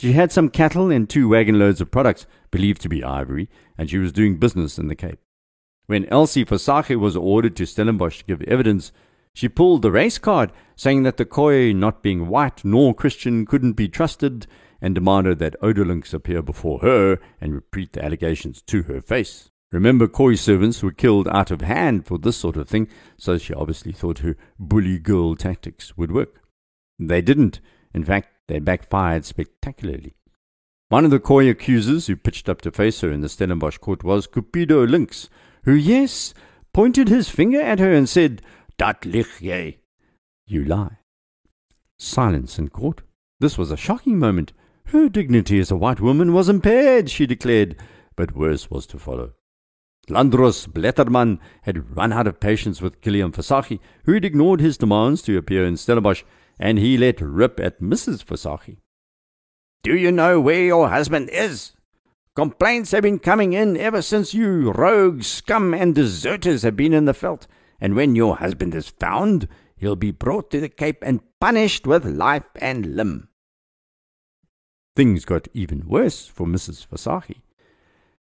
She 0.00 0.12
had 0.12 0.32
some 0.32 0.48
cattle 0.48 0.90
and 0.90 1.06
two 1.06 1.28
wagon 1.28 1.58
loads 1.58 1.82
of 1.82 1.90
products 1.90 2.26
believed 2.50 2.80
to 2.82 2.88
be 2.88 3.04
ivory, 3.04 3.50
and 3.76 3.90
she 3.90 3.98
was 3.98 4.12
doing 4.12 4.38
business 4.38 4.78
in 4.78 4.88
the 4.88 4.94
Cape. 4.94 5.18
When 5.86 6.06
Elsie 6.06 6.46
Visagie 6.46 6.98
was 6.98 7.16
ordered 7.16 7.56
to 7.56 7.66
Stellenbosch 7.66 8.18
to 8.18 8.24
give 8.24 8.42
evidence, 8.42 8.90
she 9.38 9.48
pulled 9.48 9.82
the 9.82 9.92
race 9.92 10.18
card, 10.18 10.50
saying 10.74 11.04
that 11.04 11.16
the 11.16 11.24
Khoi, 11.24 11.72
not 11.72 12.02
being 12.02 12.26
white 12.26 12.64
nor 12.64 12.92
Christian, 12.92 13.46
couldn't 13.46 13.74
be 13.74 13.88
trusted, 13.88 14.48
and 14.80 14.96
demanded 14.96 15.38
that 15.38 15.54
Ouderlinks 15.62 16.12
appear 16.12 16.42
before 16.42 16.80
her 16.80 17.20
and 17.40 17.54
repeat 17.54 17.92
the 17.92 18.04
allegations 18.04 18.60
to 18.62 18.82
her 18.82 19.00
face. 19.00 19.48
Remember, 19.70 20.08
Khoi 20.08 20.34
servants 20.34 20.82
were 20.82 20.90
killed 20.90 21.28
out 21.28 21.52
of 21.52 21.60
hand 21.60 22.04
for 22.04 22.18
this 22.18 22.36
sort 22.36 22.56
of 22.56 22.68
thing, 22.68 22.88
so 23.16 23.38
she 23.38 23.54
obviously 23.54 23.92
thought 23.92 24.18
her 24.18 24.36
bully 24.58 24.98
girl 24.98 25.36
tactics 25.36 25.96
would 25.96 26.10
work. 26.10 26.42
They 26.98 27.22
didn't. 27.22 27.60
In 27.94 28.02
fact, 28.02 28.30
they 28.48 28.58
backfired 28.58 29.24
spectacularly. 29.24 30.14
One 30.88 31.04
of 31.04 31.12
the 31.12 31.20
Khoi 31.20 31.48
accusers 31.48 32.08
who 32.08 32.16
pitched 32.16 32.48
up 32.48 32.60
to 32.62 32.72
face 32.72 33.02
her 33.02 33.12
in 33.12 33.20
the 33.20 33.28
Stellenbosch 33.28 33.78
court 33.78 34.02
was 34.02 34.26
Cupido 34.26 34.84
Links, 34.84 35.30
who, 35.62 35.74
yes, 35.74 36.34
pointed 36.72 37.08
his 37.08 37.28
finger 37.28 37.60
at 37.60 37.78
her 37.78 37.92
and 37.92 38.08
said, 38.08 38.42
Dat 38.78 39.04
jy. 39.40 39.78
You 40.46 40.64
lie. 40.64 40.98
Silence 41.98 42.60
in 42.60 42.68
court. 42.68 43.02
This 43.40 43.58
was 43.58 43.72
a 43.72 43.76
shocking 43.76 44.20
moment. 44.20 44.52
Her 44.86 45.08
dignity 45.08 45.58
as 45.58 45.72
a 45.72 45.76
white 45.76 46.00
woman 46.00 46.32
was 46.32 46.48
impaired, 46.48 47.10
she 47.10 47.26
declared, 47.26 47.76
but 48.16 48.36
worse 48.36 48.70
was 48.70 48.86
to 48.86 48.98
follow. 48.98 49.32
Landdrost 50.08 50.72
Bletterman 50.72 51.40
had 51.62 51.96
run 51.96 52.12
out 52.12 52.28
of 52.28 52.40
patience 52.40 52.80
with 52.80 53.00
Gilliam 53.00 53.32
Visagie, 53.32 53.80
who 54.04 54.14
had 54.14 54.24
ignored 54.24 54.60
his 54.60 54.78
demands 54.78 55.22
to 55.22 55.36
appear 55.36 55.66
in 55.66 55.76
Stellenbosch, 55.76 56.22
and 56.58 56.78
he 56.78 56.96
let 56.96 57.20
rip 57.20 57.58
at 57.58 57.82
Mrs. 57.82 58.24
Visagie. 58.24 58.78
Do 59.82 59.96
you 59.96 60.12
know 60.12 60.40
where 60.40 60.64
your 60.64 60.88
husband 60.88 61.30
is? 61.30 61.72
Complaints 62.36 62.92
have 62.92 63.02
been 63.02 63.18
coming 63.18 63.52
in 63.54 63.76
ever 63.76 64.02
since 64.02 64.32
you 64.32 64.70
rogues, 64.70 65.26
scum, 65.26 65.74
and 65.74 65.96
deserters 65.96 66.62
have 66.62 66.76
been 66.76 66.92
in 66.92 67.04
the 67.04 67.12
veld 67.12 67.48
and 67.80 67.94
when 67.94 68.16
your 68.16 68.36
husband 68.36 68.74
is 68.74 68.88
found, 68.88 69.48
he'll 69.76 69.96
be 69.96 70.10
brought 70.10 70.50
to 70.50 70.60
the 70.60 70.68
Cape 70.68 71.02
and 71.02 71.20
punished 71.40 71.86
with 71.86 72.04
life 72.04 72.44
and 72.56 72.96
limb. 72.96 73.28
Things 74.96 75.24
got 75.24 75.48
even 75.54 75.88
worse 75.88 76.26
for 76.26 76.46
Mrs. 76.46 76.86
Visagie. 76.88 77.42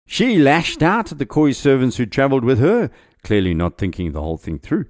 She 0.06 0.38
lashed 0.38 0.84
out 0.84 1.12
at 1.12 1.18
the 1.18 1.26
Khoi 1.26 1.52
servants 1.52 1.98
who 1.98 2.06
travelled 2.06 2.44
with 2.44 2.60
her, 2.60 2.92
clearly 3.24 3.54
not 3.54 3.78
thinking 3.78 4.12
the 4.12 4.22
whole 4.22 4.38
thing 4.38 4.60
through. 4.60 4.86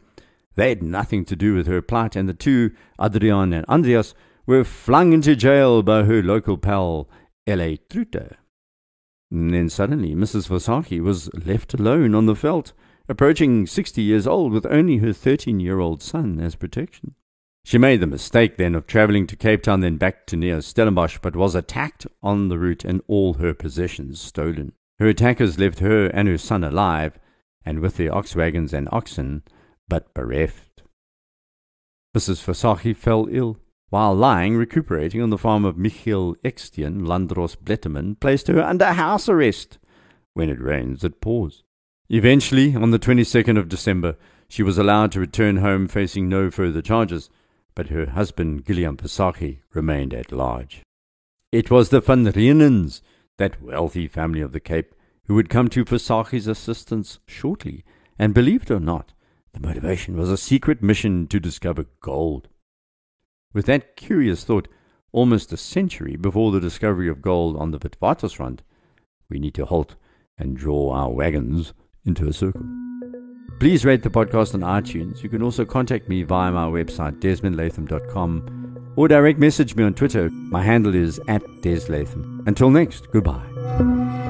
They 0.56 0.69
had 0.69 0.84
nothing 0.84 1.25
to 1.25 1.36
do 1.36 1.54
with 1.54 1.67
her 1.67 1.82
plight, 1.82 2.15
and 2.15 2.28
the 2.28 2.34
two, 2.34 2.71
Adrian 2.99 3.54
and 3.54 3.65
Andreas, 3.67 4.13
were 4.45 4.63
flung 4.63 5.13
into 5.13 5.36
jail 5.36 5.84
by 5.84 6.04
her 6.04 6.21
local 6.23 6.58
pal, 6.58 7.10
L.A. 7.47 7.78
Truter. 7.89 8.38
And 9.32 9.54
then 9.54 9.69
suddenly 9.69 10.15
Mrs. 10.15 10.47
Visagie 10.47 11.01
was 11.01 11.34
left 11.34 11.73
alone 11.73 12.15
on 12.15 12.25
the 12.25 12.34
veld 12.34 12.73
approaching 13.08 13.68
60 13.68 14.02
years 14.02 14.26
old 14.26 14.52
with 14.52 14.65
only 14.65 14.98
her 14.98 15.13
13 15.13 15.60
year 15.60 15.80
old 15.80 16.02
son 16.02 16.39
as 16.39 16.56
protection. 16.56 17.15
She 17.65 17.80
made 17.80 18.00
the 18.00 18.08
mistake 18.08 18.58
then 18.58 18.76
of 18.76 18.86
travelling 18.86 19.26
to 19.26 19.36
Cape 19.36 19.63
Town, 19.63 19.80
then 19.80 19.98
back 19.98 20.28
to 20.28 20.36
near 20.36 20.62
Stellenbosch, 20.62 21.18
but 21.20 21.36
was 21.36 21.56
attacked 21.56 22.06
on 22.22 22.48
the 22.48 22.60
route 22.60 22.86
and 22.86 23.02
all 23.08 23.34
her 23.34 23.56
possessions 23.56 24.22
stolen. 24.22 24.74
Her 25.00 25.08
attackers 25.08 25.58
left 25.58 25.80
her 25.80 26.06
and 26.06 26.28
her 26.28 26.38
son 26.38 26.63
alive, 26.63 27.20
and 27.65 27.80
with 27.80 27.98
their 27.98 28.13
ox 28.13 28.36
wagons 28.36 28.72
and 28.72 28.88
oxen, 28.91 29.41
but 29.88 30.13
bereft. 30.13 30.84
Mrs. 32.15 32.46
Visagie 32.46 32.96
fell 32.96 33.28
ill. 33.32 33.58
While 33.89 34.15
lying 34.15 34.56
recuperating 34.56 35.22
on 35.22 35.32
the 35.32 35.38
farm 35.38 35.65
of 35.65 35.76
Michiel 35.76 36.36
Ekstien, 36.44 37.06
Landdrost 37.06 37.63
Bletterman 37.63 38.20
placed 38.20 38.48
her 38.48 38.62
under 38.62 38.94
house 38.94 39.28
arrest. 39.28 39.80
When 40.34 40.50
it 40.50 40.62
rains, 40.62 41.04
it 41.04 41.20
pours. 41.20 41.64
Eventually, 42.10 42.76
on 42.76 42.91
the 42.91 43.00
22nd 43.00 43.58
of 43.58 43.68
December, 43.68 44.15
she 44.48 44.62
was 44.62 44.78
allowed 44.78 45.12
to 45.12 45.20
return 45.20 45.58
home 45.58 45.88
facing 45.88 46.30
no 46.30 46.52
further 46.52 46.82
charges, 46.82 47.32
but 47.74 47.88
her 47.88 48.06
husband, 48.12 48.63
Gilliam 48.63 48.96
Visagie, 48.96 49.60
remained 49.74 50.13
at 50.13 50.32
large. 50.32 50.84
It 51.52 51.72
was 51.72 51.89
the 51.89 52.02
Van 52.02 52.26
Reenens, 52.26 53.02
that 53.38 53.62
wealthy 53.62 54.08
family 54.08 54.41
of 54.41 54.52
the 54.52 54.60
Cape, 54.60 54.94
who 55.26 55.34
would 55.34 55.50
come 55.50 55.68
to 55.70 55.84
Visagie's 55.84 56.46
assistance 56.46 57.18
shortly, 57.26 57.84
and 58.20 58.36
believe 58.36 58.63
it 58.63 58.72
or 58.72 58.80
not, 58.80 59.13
the 59.54 59.68
motivation 59.68 60.15
was 60.15 60.30
a 60.30 60.38
secret 60.38 60.84
mission 60.84 61.28
to 61.28 61.39
discover 61.39 61.88
gold. 62.02 62.50
With 63.52 63.65
that 63.65 63.96
curious 63.96 64.44
thought, 64.44 64.68
almost 65.12 65.52
a 65.52 65.58
century 65.58 66.18
before 66.18 66.52
the 66.52 66.60
discovery 66.60 67.10
of 67.10 67.24
gold 67.24 67.58
on 67.58 67.72
the 67.72 67.80
Witwatersrand, 67.80 68.60
we 69.28 69.39
need 69.39 69.56
to 69.56 69.65
halt 69.65 69.96
and 70.38 70.56
draw 70.56 70.94
our 70.94 71.10
wagons 71.10 71.74
into 72.06 72.28
a 72.28 72.34
circle. 72.34 72.65
Please 73.60 73.86
rate 73.86 74.04
the 74.04 74.10
podcast 74.10 74.54
on 74.54 74.62
iTunes. 74.62 75.24
You 75.24 75.30
can 75.30 75.41
also 75.41 75.63
contact 75.65 76.10
me 76.10 76.24
via 76.24 76.52
my 76.52 76.65
website, 76.65 77.20
desmondlatham.com, 77.20 78.94
or 78.96 79.08
direct 79.08 79.39
message 79.39 79.76
me 79.76 79.84
on 79.84 79.94
Twitter. 79.94 80.30
My 80.30 80.62
handle 80.62 80.94
is 80.94 81.20
at 81.28 81.41
deslatham. 81.62 82.44
Until 82.46 82.70
next, 82.70 83.12
goodbye. 83.12 84.24